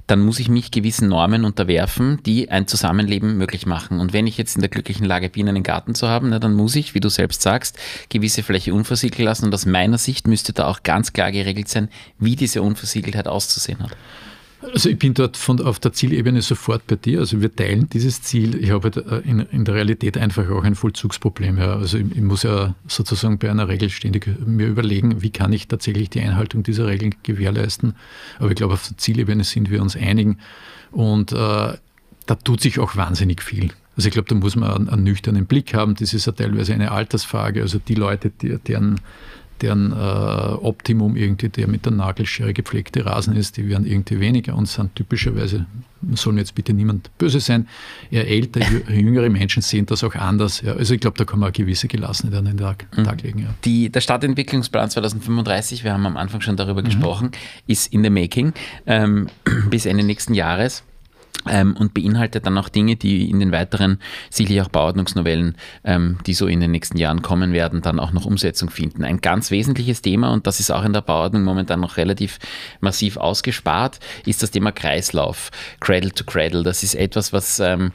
[0.08, 4.00] dann muss ich mich gewissen Normen unterwerfen, die ein Zusammenleben möglich machen.
[4.00, 6.54] Und wenn ich jetzt in der glücklichen Lage bin, einen Garten zu haben, na, dann
[6.54, 7.78] muss ich, wie du selbst sagst,
[8.08, 9.44] gewisse Fläche unversiegelt lassen.
[9.44, 13.80] Und aus meiner Sicht müsste da auch ganz klar geregelt sein, wie diese Unversiegeltheit auszusehen
[13.80, 13.94] hat.
[14.60, 17.20] Also ich bin dort von, auf der Zielebene sofort bei dir.
[17.20, 18.56] Also wir teilen dieses Ziel.
[18.56, 21.58] Ich habe halt äh, in, in der Realität einfach auch ein Vollzugsproblem.
[21.58, 21.76] Ja.
[21.76, 25.68] Also ich, ich, muss ja sozusagen bei einer Regel ständig mir überlegen, wie kann ich
[25.68, 27.94] tatsächlich die Einhaltung dieser Regeln gewährleisten.
[28.38, 30.38] Aber ich glaube, auf der Zielebene sind wir uns einigen.
[30.90, 33.70] Und äh, da tut sich auch wahnsinnig viel.
[33.96, 35.94] Also ich glaube, da muss man einen, einen, nüchternen Blick haben.
[35.94, 37.62] Das ist ja teilweise eine Altersfrage.
[37.62, 39.00] Also die Leute, die, deren
[39.62, 44.54] deren äh, Optimum irgendwie der mit der Nagelschere gepflegte Rasen ist, die werden irgendwie weniger
[44.54, 45.66] und sind typischerweise,
[46.14, 47.68] soll mir jetzt bitte niemand böse sein,
[48.10, 50.60] eher älter, jüngere Menschen sehen das auch anders.
[50.60, 53.04] Ja, also ich glaube, da kann man eine gewisse Gelassenheit an den Tag, mhm.
[53.04, 53.40] Tag legen.
[53.40, 53.54] Ja.
[53.64, 56.86] Die, der Stadtentwicklungsplan 2035, wir haben am Anfang schon darüber mhm.
[56.86, 57.30] gesprochen,
[57.66, 58.52] ist in the making
[58.86, 59.28] ähm,
[59.70, 60.82] bis Ende nächsten Jahres
[61.48, 63.98] ähm, und beinhaltet dann auch Dinge, die in den weiteren,
[64.30, 68.24] sicherlich auch Bauordnungsnovellen, ähm, die so in den nächsten Jahren kommen werden, dann auch noch
[68.24, 69.04] Umsetzung finden.
[69.04, 72.38] Ein ganz wesentliches Thema, und das ist auch in der Bauordnung momentan noch relativ
[72.80, 76.62] massiv ausgespart, ist das Thema Kreislauf, Cradle to Cradle.
[76.62, 77.92] Das ist etwas, was ähm,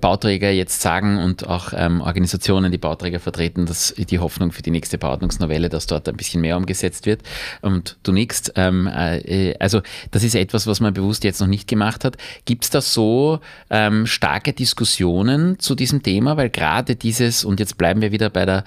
[0.00, 4.70] Bauträger jetzt sagen und auch ähm, Organisationen, die Bauträger vertreten, dass die Hoffnung für die
[4.70, 7.22] nächste Bauordnungsnovelle, dass dort ein bisschen mehr umgesetzt wird.
[7.62, 8.50] Und du nix.
[8.56, 12.16] Ähm, äh, also das ist etwas, was man bewusst jetzt noch nicht gemacht hat.
[12.44, 16.36] Gibt es da so ähm, starke Diskussionen zu diesem Thema?
[16.36, 18.64] Weil gerade dieses, und jetzt bleiben wir wieder bei der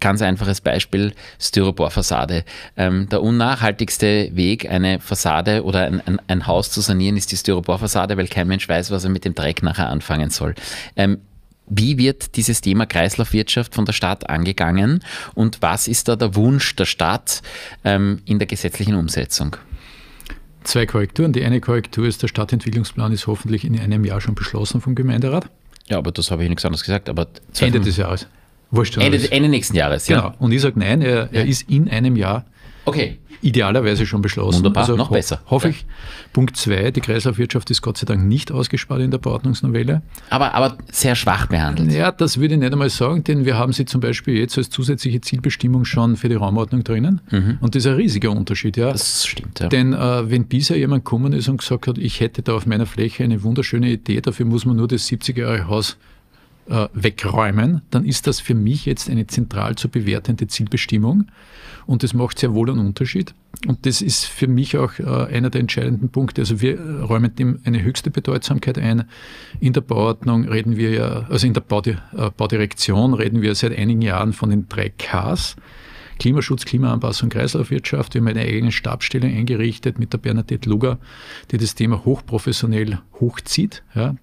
[0.00, 2.44] Ganz einfaches Beispiel, Styroporfassade.
[2.76, 7.36] Ähm, der unnachhaltigste Weg, eine Fassade oder ein, ein, ein, Haus zu sanieren, ist die
[7.36, 10.54] Styroporfassade, weil kein Mensch weiß, was er mit dem Dreck nachher anfangen soll.
[10.96, 11.18] Ähm,
[11.68, 15.02] wie wird dieses Thema Kreislaufwirtschaft von der Stadt angegangen
[15.34, 17.42] und was ist da der Wunsch der Stadt
[17.84, 19.56] ähm, in der gesetzlichen Umsetzung?
[20.62, 21.32] Zwei Korrekturen.
[21.32, 25.48] Die eine Korrektur ist, der Stadtentwicklungsplan ist hoffentlich in einem Jahr schon beschlossen vom Gemeinderat.
[25.88, 27.08] Ja, aber das habe ich nichts anderes gesagt.
[27.08, 27.28] Aber
[27.60, 28.26] Ende des Jahres.
[28.70, 30.20] Wurscht, Ende, Ende nächsten Jahres, ja.
[30.20, 30.34] Genau.
[30.38, 32.44] Und ich sage nein, er, er ist in einem Jahr
[32.84, 33.18] okay.
[33.42, 34.58] idealerweise schon beschlossen.
[34.58, 35.40] Wunderbar, also noch ho besser.
[35.46, 35.74] Hoffe ja.
[35.74, 35.86] ich.
[36.32, 40.02] Punkt zwei, die Kreislaufwirtschaft ist Gott sei Dank nicht ausgespart in der Verordnungsnovelle.
[40.30, 41.92] Aber, aber sehr schwach behandelt.
[41.92, 44.68] Ja, das würde ich nicht einmal sagen, denn wir haben sie zum Beispiel jetzt als
[44.68, 47.20] zusätzliche Zielbestimmung schon für die Raumordnung drinnen.
[47.30, 47.58] Mhm.
[47.60, 48.76] Und das ist ein riesiger Unterschied.
[48.76, 48.90] Ja.
[48.90, 49.68] Das stimmt, ja.
[49.68, 52.86] Denn äh, wenn bisher jemand gekommen ist und gesagt hat, ich hätte da auf meiner
[52.86, 55.96] Fläche eine wunderschöne Idee, dafür muss man nur das 70 Jahre Haus
[56.68, 61.26] äh, wegräumen, dann ist das für mich jetzt eine zentral zu bewertende Zielbestimmung.
[61.86, 63.34] Und das macht sehr wohl einen Unterschied.
[63.66, 66.42] Und das ist für mich auch äh, einer der entscheidenden Punkte.
[66.42, 69.04] Also wir räumen dem eine höchste Bedeutsamkeit ein.
[69.60, 73.76] In der Bauordnung reden wir ja, also in der Baudi äh, Baudirektion reden wir seit
[73.76, 75.56] einigen Jahren von den drei Ks.
[76.18, 78.14] Klimaschutz, Klimaanpassung, Kreislaufwirtschaft.
[78.14, 80.98] Wir haben eine eigene Stabsstelle eingerichtet mit der Bernadette Luger,
[81.50, 83.82] die das Thema hochprofessionell hochzieht.
[83.94, 84.16] Ja.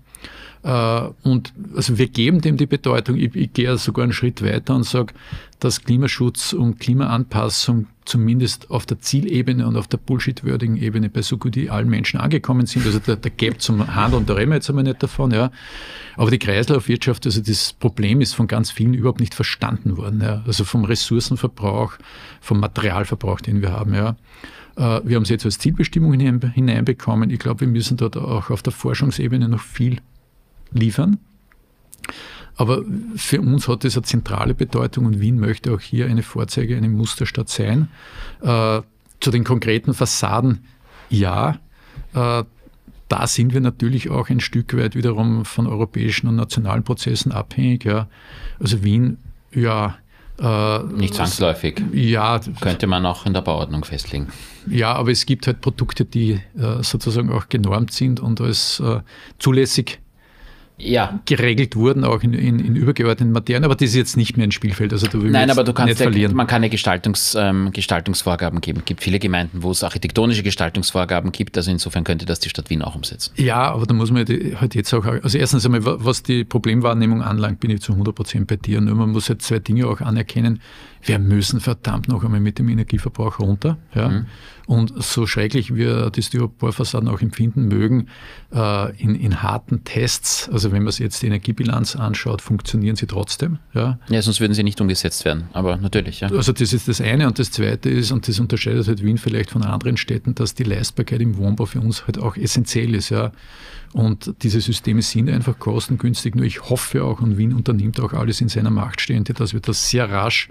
[0.63, 3.17] Äh, und also wir geben dem die Bedeutung.
[3.17, 5.13] Ich, ich gehe sogar einen Schritt weiter und sage,
[5.59, 11.37] dass Klimaschutz und Klimaanpassung zumindest auf der Zielebene und auf der bullshit-würdigen Ebene bei so
[11.37, 12.85] gut wie allen Menschen angekommen sind.
[12.85, 15.31] Also der, der Gap zum Handeln, da reden wir jetzt einmal nicht davon.
[15.31, 15.51] Ja.
[16.15, 20.21] Aber die Kreislaufwirtschaft, also das Problem ist von ganz vielen überhaupt nicht verstanden worden.
[20.21, 20.43] Ja.
[20.45, 21.93] Also vom Ressourcenverbrauch,
[22.41, 23.93] vom Materialverbrauch, den wir haben.
[23.93, 24.17] Ja.
[24.75, 27.29] Äh, wir haben es jetzt als Zielbestimmung hineinbekommen.
[27.29, 29.99] Ich glaube, wir müssen dort auch auf der Forschungsebene noch viel
[30.73, 31.17] liefern.
[32.55, 32.83] Aber
[33.15, 36.89] für uns hat das eine zentrale Bedeutung und Wien möchte auch hier eine Vorzeige, eine
[36.89, 37.87] Musterstadt sein.
[38.41, 38.81] Äh,
[39.19, 40.65] zu den konkreten Fassaden,
[41.09, 41.57] ja,
[42.13, 42.43] äh,
[43.09, 47.85] da sind wir natürlich auch ein Stück weit wiederum von europäischen und nationalen Prozessen abhängig.
[47.85, 48.07] Ja.
[48.59, 49.17] Also Wien,
[49.51, 49.97] ja.
[50.39, 51.81] Äh, Nicht zwangsläufig.
[51.91, 52.39] Ja.
[52.59, 54.27] Könnte man auch in der Bauordnung festlegen.
[54.67, 56.39] Ja, aber es gibt halt Produkte, die
[56.81, 58.81] sozusagen auch genormt sind und als
[59.37, 59.99] zulässig
[60.77, 61.19] ja.
[61.25, 64.51] geregelt wurden, auch in, in, in, übergeordneten Materien, aber das ist jetzt nicht mehr ein
[64.51, 64.91] Spielfeld.
[64.93, 68.79] Also du Nein, aber du kannst ja, man kann ja Gestaltungs, ähm, Gestaltungsvorgaben geben.
[68.79, 72.69] Es gibt viele Gemeinden, wo es architektonische Gestaltungsvorgaben gibt, also insofern könnte das die Stadt
[72.69, 73.33] Wien auch umsetzen.
[73.37, 77.59] Ja, aber da muss man halt jetzt auch, also erstens einmal, was die Problemwahrnehmung anlangt,
[77.59, 78.81] bin ich zu 100 Prozent bei dir.
[78.81, 80.61] Nur man muss halt zwei Dinge auch anerkennen.
[81.05, 83.77] Wir müssen verdammt noch einmal mit dem Energieverbrauch runter.
[83.93, 84.09] Ja.
[84.09, 84.25] Mhm.
[84.65, 88.07] Und so schrecklich wir die Styroporfassaden auch empfinden mögen,
[88.53, 93.05] äh, in, in harten Tests, also wenn man sich jetzt die Energiebilanz anschaut, funktionieren sie
[93.05, 93.59] trotzdem.
[93.73, 93.99] Ja.
[94.07, 96.21] ja, sonst würden sie nicht umgesetzt werden, aber natürlich.
[96.21, 96.29] Ja.
[96.29, 99.51] Also das ist das eine und das zweite ist, und das unterscheidet halt Wien vielleicht
[99.51, 103.09] von anderen Städten, dass die Leistbarkeit im Wohnbau für uns halt auch essentiell ist.
[103.09, 103.33] Ja.
[103.93, 106.35] Und diese Systeme sind einfach kostengünstig.
[106.35, 109.59] Nur ich hoffe auch, und Wien unternimmt auch alles in seiner Macht Stehende, dass wir
[109.59, 110.49] das sehr rasch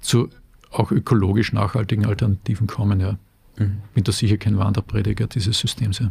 [0.00, 0.28] zu
[0.70, 3.00] auch ökologisch nachhaltigen Alternativen kommen.
[3.00, 3.18] Ja.
[3.58, 3.78] Mhm.
[3.92, 5.98] Bin da sicher kein Wanderprediger dieses Systems.
[5.98, 6.10] Ja.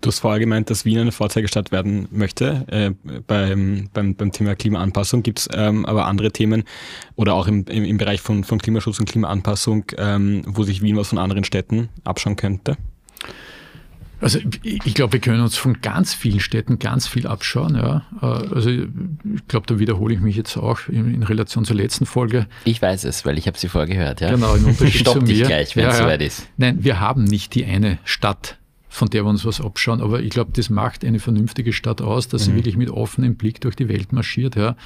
[0.00, 2.92] Du hast vorher gemeint, dass Wien eine Vorzeigestadt werden möchte äh,
[3.26, 5.22] beim, beim, beim Thema Klimaanpassung.
[5.22, 6.64] Gibt es ähm, aber andere Themen
[7.16, 10.96] oder auch im, im, im Bereich von, von Klimaschutz und Klimaanpassung, ähm, wo sich Wien
[10.96, 12.76] was von anderen Städten abschauen könnte?
[14.20, 17.74] Also ich glaube, wir können uns von ganz vielen Städten ganz viel abschauen.
[17.74, 18.04] Ja.
[18.20, 18.86] Äh, also ich
[19.48, 22.46] glaube, da wiederhole ich mich jetzt auch in, in, Relation zur letzten Folge.
[22.64, 24.20] Ich weiß es, weil ich habe sie vorgehört.
[24.20, 24.30] Ja.
[24.30, 25.26] Genau, im Unterschied Stopp zu mir.
[25.28, 26.46] dich gleich, wenn ja, es soweit ist.
[26.56, 28.58] Nein, wir haben nicht die eine Stadt
[28.90, 30.02] von der wir uns was abschauen.
[30.02, 32.50] Aber ich glaube, das macht eine vernünftige Stadt aus, dass mhm.
[32.50, 34.56] sie wirklich mit offenem Blick durch die Welt marschiert.
[34.56, 34.76] Ja.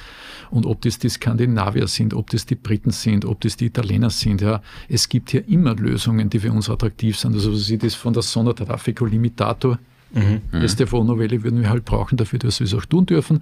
[0.51, 4.11] Und ob das die Skandinavier sind, ob das die Briten sind, ob das die Italiener
[4.11, 4.61] sind, ja.
[4.87, 7.33] Es gibt hier immer Lösungen, die für uns attraktiv sind.
[7.33, 9.79] Also sie das von der Sondertraffico Limitator,
[10.13, 10.41] mhm.
[10.65, 13.41] STV-Novelle würden wir halt brauchen dafür, dass wir es auch tun dürfen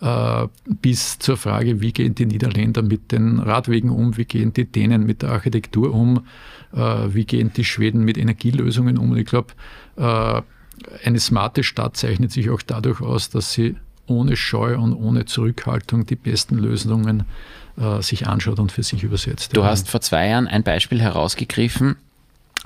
[0.00, 0.48] äh,
[0.80, 5.04] bis zur Frage, wie gehen die Niederländer mit den Radwegen um, wie gehen die Dänen
[5.04, 6.26] mit der Architektur um,
[6.72, 9.16] wie gehen die Schweden mit Energielösungen um.
[9.16, 9.54] Ich glaube,
[9.96, 10.42] äh,
[11.04, 16.06] eine smarte Stadt zeichnet sich auch dadurch aus, dass sie ohne Scheu und ohne Zurückhaltung
[16.06, 17.24] die besten Lösungen
[17.76, 19.56] äh, sich anschaut und für sich übersetzt.
[19.56, 21.96] Du hast vor zwei Jahren ein Beispiel herausgegriffen,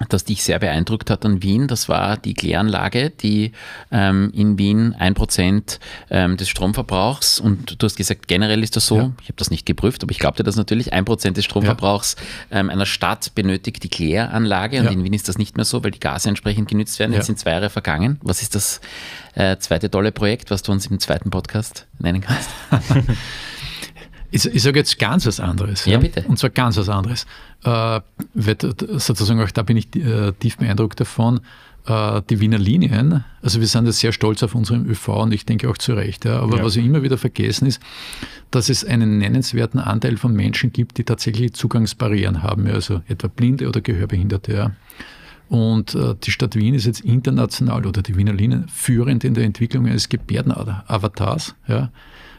[0.09, 3.53] das dich sehr beeindruckt hat an Wien, das war die Kläranlage, die
[3.93, 5.79] ähm, in Wien ein Prozent
[6.11, 9.13] ähm, des Stromverbrauchs und du hast gesagt, generell ist das so, ja.
[9.23, 12.17] ich habe das nicht geprüft, aber ich glaubte das natürlich, ein Prozent des Stromverbrauchs
[12.51, 12.59] ja.
[12.59, 14.91] ähm, einer Stadt benötigt die Kläranlage und ja.
[14.91, 17.13] in Wien ist das nicht mehr so, weil die Gase entsprechend genützt werden.
[17.13, 18.19] Jetzt sind zwei Jahre vergangen.
[18.23, 18.81] Was ist das
[19.35, 22.51] äh, zweite tolle Projekt, was du uns im zweiten Podcast nennen kannst?
[24.35, 25.85] Ich, ich sage jetzt ganz was anderes.
[25.85, 26.25] Ja, ja, bitte.
[26.27, 27.25] Und zwar ganz was anderes.
[27.63, 28.01] Äh,
[28.35, 31.41] sozusagen auch da bin ich äh, tief beeindruckt davon.
[31.87, 35.47] Äh, die Wiener Linien, also wir sind ja sehr stolz auf unseren ÖV und ich
[35.47, 36.25] denke auch zu Recht.
[36.25, 36.65] Ja, aber ja.
[36.65, 37.81] was wir immer wieder vergessen ist,
[38.51, 43.69] dass es einen nennenswerten Anteil von Menschen gibt, die tatsächlich Zugangsbarrieren haben, also etwa Blinde
[43.69, 44.53] oder Gehörbehinderte.
[44.53, 44.71] Ja.
[45.49, 49.45] Und äh, die Stadt Wien ist jetzt international oder die Wiener Linien führend in der
[49.45, 51.55] Entwicklung eines Gebärdenavatars.
[51.69, 51.91] Ja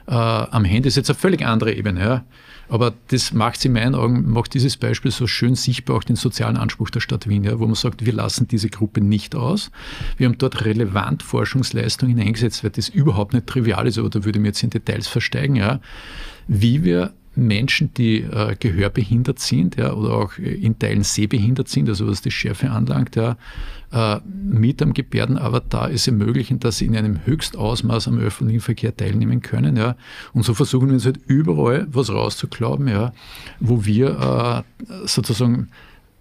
[0.07, 1.99] äh, am Handy ist jetzt eine völlig andere Ebene.
[1.99, 2.25] Ja.
[2.67, 6.57] Aber das macht in meinen Augen, macht dieses Beispiel so schön sichtbar auch den sozialen
[6.57, 9.71] Anspruch der Stadt Wien, ja, wo man sagt, wir lassen diese Gruppe nicht aus.
[10.17, 14.39] Wir haben dort relevant Forschungsleistungen eingesetzt, weil das überhaupt nicht trivial ist, aber da würde
[14.39, 15.79] ich mir jetzt in Details versteigen, ja,
[16.47, 22.07] wie wir Menschen, die äh, gehörbehindert sind ja, oder auch in Teilen sehbehindert sind, also
[22.07, 23.37] was die Schärfe anlangt, ja,
[23.91, 29.41] äh, mit am Gebärdenavatar es ermöglichen, dass sie in einem Höchstausmaß am öffentlichen Verkehr teilnehmen
[29.41, 29.75] können.
[29.75, 29.95] Ja.
[30.33, 33.13] Und so versuchen wir uns halt überall was rauszuglauben, ja,
[33.59, 35.69] wo wir äh, sozusagen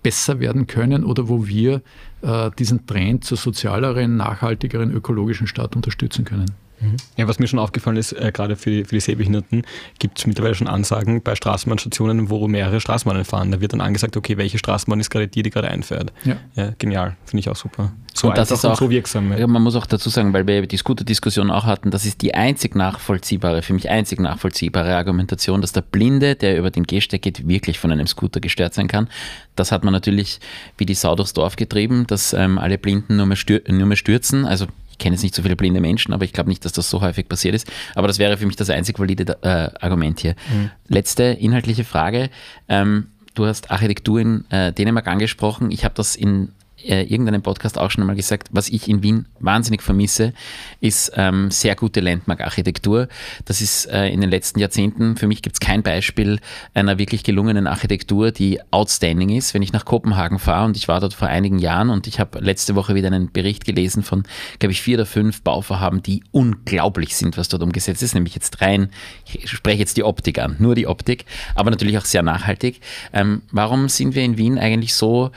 [0.03, 1.83] besser werden können oder wo wir
[2.23, 6.51] äh, diesen Trend zur sozialeren, nachhaltigeren, ökologischen Stadt unterstützen können.
[6.81, 6.97] Mhm.
[7.17, 9.63] Ja, was mir schon aufgefallen ist, äh, gerade für die, für die Sehbehinderten,
[9.99, 13.51] gibt es mittlerweile schon Ansagen bei Straßenbahnstationen, wo mehrere Straßenbahnen fahren.
[13.51, 16.13] Da wird dann angesagt, okay, welche Straßenbahn ist gerade die, die gerade einfährt.
[16.25, 17.93] Ja, ja genial, finde ich auch super.
[18.13, 19.37] So und das ist auch so wirksam.
[19.37, 19.47] Ja.
[19.47, 22.77] Man muss auch dazu sagen, weil wir die Scooter-Diskussion auch hatten, das ist die einzig
[22.77, 27.81] nachvollziehbare, für mich einzig nachvollziehbare Argumentation, dass der Blinde, der über den Gehsteig geht, wirklich
[27.81, 29.09] von einem Scooter gestört sein kann.
[29.57, 30.39] Das hat man natürlich
[30.79, 34.45] wie die Sau durchs Dorf getrieben, dass ähm, alle Blinden nur mehr, nur mehr stürzen.
[34.47, 36.89] Also ich kenne jetzt nicht so viele blinde Menschen, aber ich glaube nicht, dass das
[36.89, 37.71] so häufig passiert ist.
[37.97, 40.37] Aber das wäre für mich das einzig valide äh, Argument hier.
[40.53, 40.71] Mhm.
[40.87, 42.31] Letzte inhaltliche Frage.
[42.69, 45.73] Ähm, du hast Architektur in äh, Dänemark angesprochen.
[45.73, 46.53] Ich habe das in
[46.89, 50.33] äh, irgendeinem Podcast auch schon einmal gesagt, was ich in Wien wahnsinnig vermisse,
[50.81, 53.09] ist ähm, sehr gute Landmark-Architektur.
[53.45, 56.41] Das ist äh, in den letzten Jahrzehnten, für mich gibt es kein Beispiel
[56.75, 59.55] einer wirklich gelungenen Architektur, die outstanding ist.
[59.55, 62.39] Wenn ich nach Kopenhagen fahre und ich war dort vor einigen Jahren und ich habe
[62.41, 64.25] letzte Woche wieder einen Bericht gelesen von,
[64.59, 68.61] glaube ich, vier oder fünf Bauvorhaben, die unglaublich sind, was dort umgesetzt ist, nämlich jetzt
[68.61, 68.91] rein,
[69.27, 71.25] ich spreche jetzt die Optik an, nur die Optik,
[71.55, 72.81] aber natürlich auch sehr nachhaltig.
[73.13, 75.31] Ähm, warum sind wir in Wien eigentlich so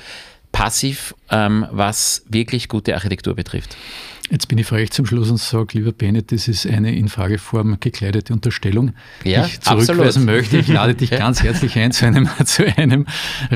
[0.57, 3.77] passiv, ähm, was wirklich gute Architektur betrifft.
[4.29, 7.77] Jetzt bin ich frech zum Schluss und sage, lieber Bennett, das ist eine in Frageform
[7.79, 8.91] gekleidete Unterstellung,
[9.23, 10.25] ja, die ich zurückweisen absolut.
[10.25, 10.57] möchte.
[10.57, 13.05] Ich lade dich ganz herzlich ein zu einem, zu einem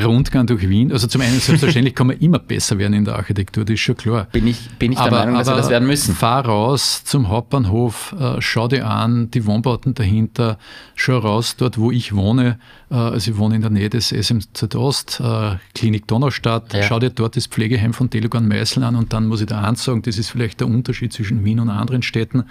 [0.01, 0.93] Rundgang durch Wien.
[0.93, 3.97] Also zum einen, selbstverständlich kann man immer besser werden in der Architektur, das ist schon
[3.97, 4.27] klar.
[4.31, 6.15] Bin ich, bin ich aber, der Meinung, dass wir das werden müssen.
[6.15, 10.57] Fahr raus zum Hauptbahnhof, äh, schau dir an, die Wohnbauten dahinter,
[10.95, 12.59] schau raus dort, wo ich wohne.
[12.89, 16.73] Äh, also ich wohne in der Nähe des SMZ Ost, äh, Klinik Donaustadt.
[16.73, 16.83] Ja.
[16.83, 19.83] Schau dir dort das Pflegeheim von Telegon Meißel an und dann muss ich da eins
[19.83, 22.45] sagen, das ist vielleicht der Unterschied zwischen Wien und anderen Städten.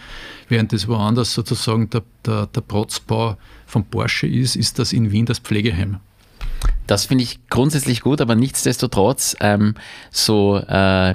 [0.48, 3.36] Während das woanders sozusagen der, der, der Protzbau
[3.66, 5.98] von Porsche ist, ist das in Wien das Pflegeheim.
[6.86, 9.74] Das finde ich grundsätzlich gut, aber nichtsdestotrotz ähm,
[10.10, 11.14] so äh,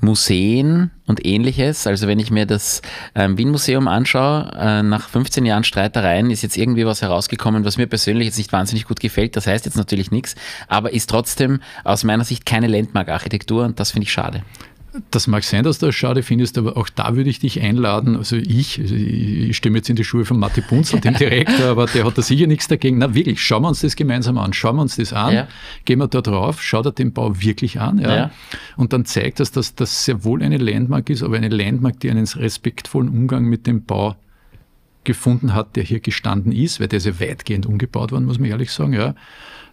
[0.00, 1.86] Museen und ähnliches.
[1.86, 2.82] Also wenn ich mir das
[3.14, 7.86] ähm, Wien-Museum anschaue, äh, nach 15 Jahren Streitereien ist jetzt irgendwie was herausgekommen, was mir
[7.86, 9.34] persönlich jetzt nicht wahnsinnig gut gefällt.
[9.34, 10.36] Das heißt jetzt natürlich nichts,
[10.68, 14.42] aber ist trotzdem aus meiner Sicht keine Landmark-Architektur und das finde ich schade.
[15.10, 18.16] Das mag sein, dass du das schade findest, aber auch da würde ich dich einladen.
[18.16, 21.86] Also ich, also ich stimme jetzt in die Schuhe von Matti Punzel, dem Direktor, aber
[21.86, 22.98] der hat da sicher nichts dagegen.
[22.98, 24.52] Na wirklich, schauen wir uns das gemeinsam an.
[24.52, 25.48] Schauen wir uns das an, ja.
[25.84, 27.98] gehen wir da drauf, schaut er den Bau wirklich an.
[27.98, 28.16] Ja?
[28.16, 28.30] ja.
[28.76, 32.10] Und dann zeigt das, dass das sehr wohl eine Landmark ist, aber eine Landmark, die
[32.10, 34.16] einen respektvollen Umgang mit dem Bau
[35.04, 38.50] gefunden hat, der hier gestanden ist, weil der ist ja weitgehend umgebaut worden, muss man
[38.50, 38.92] ehrlich sagen.
[38.94, 39.14] Ja.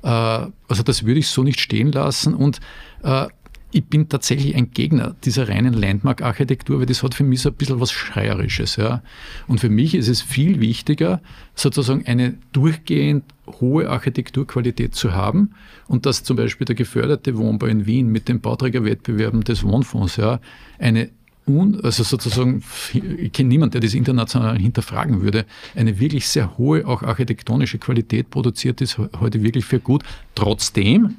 [0.04, 2.60] Äh, also das würde ich so nicht stehen lassen und
[3.04, 3.28] äh,
[3.72, 7.56] ich bin tatsächlich ein Gegner dieser reinen Landmark-Architektur, weil das hat für mich so ein
[7.56, 8.78] bisschen was Schreierisches.
[8.78, 9.02] Ja.
[9.48, 11.22] Und für mich ist es viel wichtiger,
[11.56, 13.26] sozusagen eine durchgehend
[13.60, 15.52] hohe Architekturqualität zu haben
[15.88, 20.40] und dass zum Beispiel der geförderte Wohnbau in Wien mit den Bauträgerwettbewerben des Wohnfonds ja,
[20.80, 21.10] eine
[21.48, 22.64] un, also sozusagen,
[22.94, 25.46] ich kenne niemanden, der das international hinterfragen würde,
[25.76, 30.04] eine wirklich sehr hohe, auch architektonische Qualität produziert ist heute wirklich für gut.
[30.34, 31.16] Trotzdem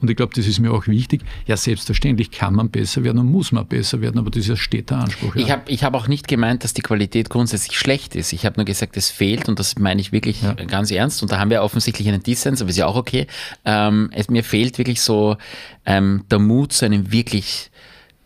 [0.00, 1.22] und ich glaube, das ist mir auch wichtig.
[1.46, 4.56] Ja, selbstverständlich kann man besser werden und muss man besser werden, aber das ist ja
[4.56, 5.36] steter Anspruch.
[5.36, 5.42] Ja.
[5.42, 8.32] Ich habe ich hab auch nicht gemeint, dass die Qualität grundsätzlich schlecht ist.
[8.32, 10.54] Ich habe nur gesagt, es fehlt und das meine ich wirklich ja.
[10.54, 11.22] ganz ernst.
[11.22, 13.26] Und da haben wir offensichtlich einen Dissens, aber ist ja auch okay.
[13.64, 15.36] Ähm, es, mir fehlt wirklich so
[15.84, 17.70] ähm, der Mut zu einem wirklich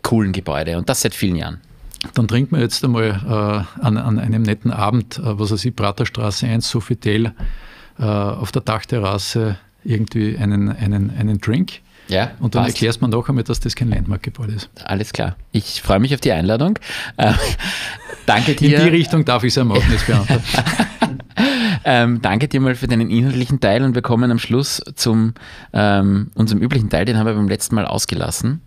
[0.03, 1.61] coolen Gebäude und das seit vielen Jahren.
[2.13, 5.75] Dann trinkt man jetzt einmal äh, an, an, einem netten Abend, äh, was weiß ich,
[5.75, 7.33] Praterstraße 1, Sofitel,
[7.99, 11.81] äh, auf der Dachterrasse irgendwie einen, einen, einen Drink.
[12.09, 12.77] Ja, und dann passt.
[12.77, 14.69] erklärst man noch einmal, dass das kein Landmark-Gebäude ist.
[14.85, 15.37] Alles klar.
[15.53, 16.79] Ich freue mich auf die Einladung.
[17.17, 17.33] Äh,
[18.27, 18.79] danke dir.
[18.79, 20.45] In die Richtung darf ich es ja machen, jetzt beantworten.
[21.85, 25.33] ähm, danke dir mal für deinen inhaltlichen Teil und wir kommen am Schluss zum
[25.73, 28.61] ähm, unserem üblichen Teil, den haben wir beim letzten Mal ausgelassen.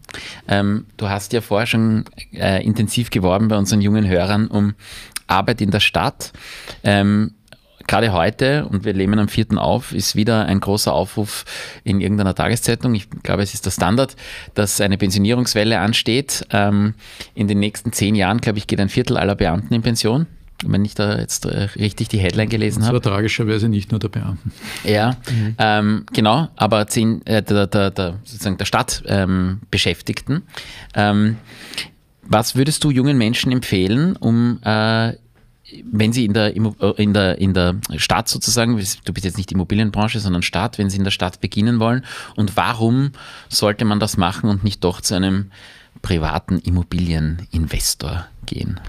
[0.47, 4.73] Ähm, du hast ja vorher schon äh, intensiv geworben bei unseren jungen Hörern um
[5.27, 6.31] Arbeit in der Stadt.
[6.83, 7.33] Ähm,
[7.87, 9.57] gerade heute, und wir leben am 4.
[9.57, 11.45] auf, ist wieder ein großer Aufruf
[11.83, 12.93] in irgendeiner Tageszeitung.
[12.95, 14.15] Ich glaube, es ist der Standard,
[14.53, 16.45] dass eine Pensionierungswelle ansteht.
[16.51, 16.93] Ähm,
[17.33, 20.27] in den nächsten zehn Jahren, glaube ich, geht ein Viertel aller Beamten in Pension
[20.65, 22.99] wenn ich da jetzt äh, richtig die Headline gelesen habe.
[22.99, 24.51] Das war tragischerweise nicht nur der Beamten.
[24.83, 25.55] Ja, mhm.
[25.59, 30.43] ähm, genau, aber zehn, äh, der, der, der, sozusagen der Stadtbeschäftigten.
[30.95, 31.37] Ähm, ähm,
[32.29, 35.13] was würdest du jungen Menschen empfehlen, um äh,
[35.83, 39.51] wenn Sie in der, äh, in, der, in der Stadt sozusagen, du bist jetzt nicht
[39.51, 42.05] Immobilienbranche, sondern Stadt, wenn Sie in der Stadt beginnen wollen
[42.35, 43.11] und warum
[43.49, 45.51] sollte man das machen und nicht doch zu einem
[46.01, 48.79] privaten Immobilieninvestor gehen?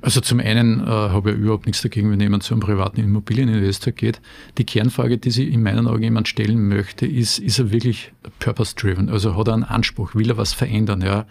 [0.00, 3.92] Also zum einen äh, habe ich überhaupt nichts dagegen, wenn jemand zu einem privaten Immobilieninvestor
[3.92, 4.20] geht.
[4.56, 9.08] Die Kernfrage, die sich in meinen Augen jemand stellen möchte, ist, ist er wirklich purpose-driven?
[9.08, 11.00] Also hat er einen Anspruch, will er was verändern?
[11.00, 11.26] Ja?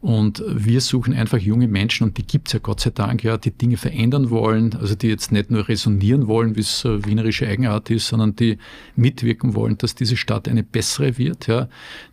[0.00, 3.38] Und wir suchen einfach junge Menschen, und die gibt es ja Gott sei Dank, ja,
[3.38, 7.48] die Dinge verändern wollen, also die jetzt nicht nur resonieren wollen, wie es äh, wienerische
[7.48, 8.58] Eigenart ist, sondern die
[8.96, 11.68] mitwirken wollen, dass diese Stadt eine bessere wird, ja,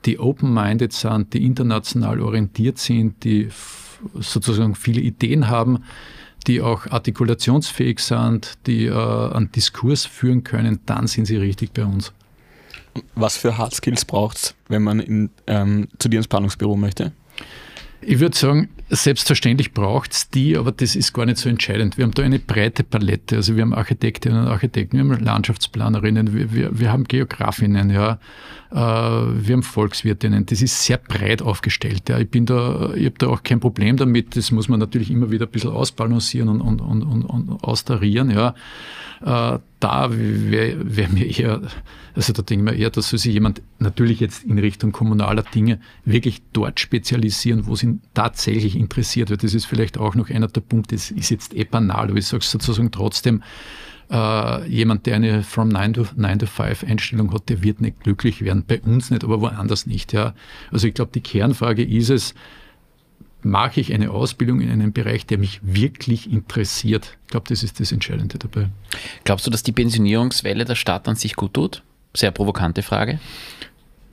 [0.06, 3.50] die open-minded sind, die international orientiert sind, die
[4.20, 5.84] sozusagen viele Ideen haben,
[6.48, 11.86] die auch artikulationsfähig sind, die äh, einen Diskurs führen können, dann sind sie richtig bei
[11.86, 12.12] uns.
[13.16, 17.14] Was für Hard Skills braucht es, wenn man in, ähm, zu dir ins Planungsbüro möchte?
[18.02, 21.98] Ich würde sagen, selbstverständlich braucht es die, aber das ist gar nicht so entscheidend.
[21.98, 23.38] Wir haben da eine breite Palette.
[23.38, 28.20] Also wir haben Architektinnen und Architekten, wir haben Landschaftsplanerinnen, wir, wir, wir haben Geografinnen, ja,
[28.72, 30.46] äh, wir haben Volkswirtinnen.
[30.46, 32.10] Das ist sehr breit aufgestellt.
[32.10, 32.20] Ja.
[32.20, 34.36] Ich ich habe da auch kein Problem damit.
[34.36, 38.30] Das muss man natürlich immer wieder ein bisschen ausbalancieren und, und, und, und, und austarieren.
[38.30, 38.56] Ja.
[39.22, 41.62] Äh, da wäre wär mir eher,
[42.16, 45.80] also da denke ich mir eher, dass sich jemand natürlich jetzt in Richtung kommunaler Dinge
[46.06, 49.30] wirklich dort spezialisieren, wo es ihn tatsächlich interessiert.
[49.30, 52.18] Weil das ist vielleicht auch noch einer der Punkte, das ist jetzt eh banal, aber
[52.18, 53.44] ich sage es sozusagen trotzdem,
[54.12, 58.02] äh, jemand, der eine from 9 to, 9 to 5 Einstellung hat, der wird nicht
[58.02, 58.66] glücklich werden.
[58.68, 60.12] Bei uns nicht, aber woanders nicht.
[60.12, 60.34] Ja.
[60.72, 62.36] Also ich glaube, die Kernfrage ist es,
[63.42, 67.18] mache ich eine Ausbildung in einem Bereich, der mich wirklich interessiert.
[67.24, 68.68] Ich glaube, das ist das Entscheidende dabei.
[69.24, 71.84] Glaubst du, dass die Pensionierungswelle der Staat an sich gut tut?
[72.14, 73.20] Sehr provokante Frage.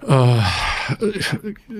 [0.07, 0.41] Äh,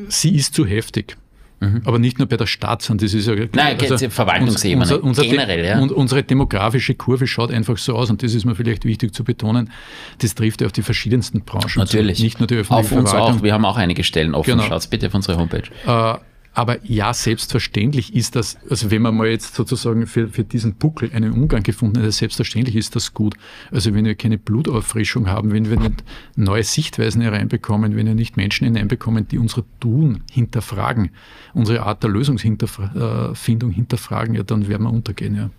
[0.09, 1.17] sie ist zu heftig.
[1.61, 1.83] Mhm.
[1.85, 3.35] Aber nicht nur bei der Stadt, sondern das ist ja.
[3.53, 4.83] Nein, also Verwaltungsebene.
[4.83, 5.81] Unser, unser generell, ja.
[5.81, 9.25] Und unsere demografische Kurve schaut einfach so aus, und das ist mir vielleicht wichtig zu
[9.25, 9.71] betonen,
[10.19, 11.73] das trifft ja auf die verschiedensten Branchen.
[11.77, 12.19] Natürlich.
[12.19, 13.39] Zu, nicht nur die öffentliche auf uns Verwaltung.
[13.41, 13.43] Auch.
[13.43, 14.51] Wir haben auch einige Stellen offen.
[14.53, 14.63] Genau.
[14.65, 15.65] Schaut bitte auf unsere Homepage.
[15.87, 16.19] Äh,
[16.55, 21.11] aber ja, selbstverständlich ist das, also wenn man mal jetzt sozusagen für, für diesen Buckel
[21.15, 23.35] einen Umgang gefunden hat, selbstverständlich ist das gut.
[23.71, 26.03] Also wenn wir keine Blutauffrischung haben, wenn wir nicht
[26.37, 31.11] neue Sichtweisen hereinbekommen, wenn wir nicht Menschen hineinbekommen, die unsere Tun hinterfragen,
[31.55, 35.51] unsere Art der Lösungsfindung hinterfragen, ja, dann werden wir untergehen, ja.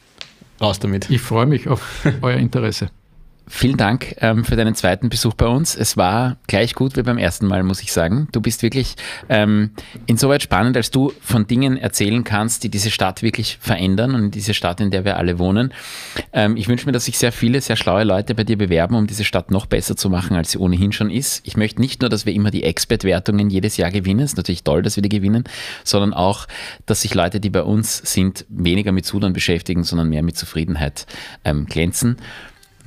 [0.61, 1.09] raus damit.
[1.09, 2.89] Ich freue mich auf euer Interesse.
[3.51, 5.75] Vielen Dank ähm, für deinen zweiten Besuch bei uns.
[5.75, 8.27] Es war gleich gut wie beim ersten Mal, muss ich sagen.
[8.31, 8.93] Du bist wirklich
[9.27, 9.71] ähm,
[10.05, 14.53] insoweit spannend, als du von Dingen erzählen kannst, die diese Stadt wirklich verändern und diese
[14.53, 15.73] Stadt, in der wir alle wohnen.
[16.31, 19.07] Ähm, ich wünsche mir, dass sich sehr viele, sehr schlaue Leute bei dir bewerben, um
[19.07, 21.41] diese Stadt noch besser zu machen, als sie ohnehin schon ist.
[21.43, 24.83] Ich möchte nicht nur, dass wir immer die Expert-Wertungen jedes Jahr gewinnen, ist natürlich toll,
[24.83, 25.43] dass wir die gewinnen,
[25.83, 26.45] sondern auch,
[26.85, 31.07] dass sich Leute, die bei uns sind, weniger mit Sudern beschäftigen, sondern mehr mit Zufriedenheit
[31.43, 32.17] ähm, glänzen.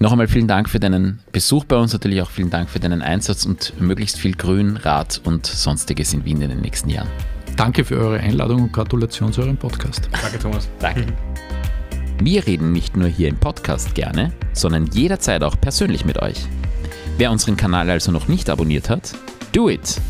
[0.03, 3.03] Noch einmal vielen Dank für deinen Besuch bei uns, natürlich auch vielen Dank für deinen
[3.03, 7.07] Einsatz und möglichst viel Grün, Rad und sonstiges in Wien in den nächsten Jahren.
[7.57, 10.09] Danke für eure Einladung und Gratulation zu eurem Podcast.
[10.11, 10.68] Danke, Thomas.
[10.80, 11.07] Danke.
[12.20, 16.48] Wir reden nicht nur hier im Podcast gerne, sondern jederzeit auch persönlich mit euch.
[17.16, 19.14] Wer unseren Kanal also noch nicht abonniert hat,
[19.53, 20.00] do it!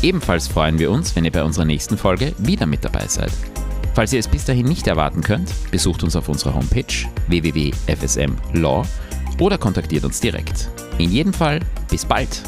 [0.00, 3.32] Ebenfalls freuen wir uns, wenn ihr bei unserer nächsten Folge wieder mit dabei seid.
[3.92, 6.86] Falls ihr es bis dahin nicht erwarten könnt, besucht uns auf unserer Homepage
[7.28, 8.86] www.fsmlaw
[9.40, 10.70] oder kontaktiert uns direkt.
[10.98, 11.60] In jedem Fall,
[11.90, 12.42] bis bald!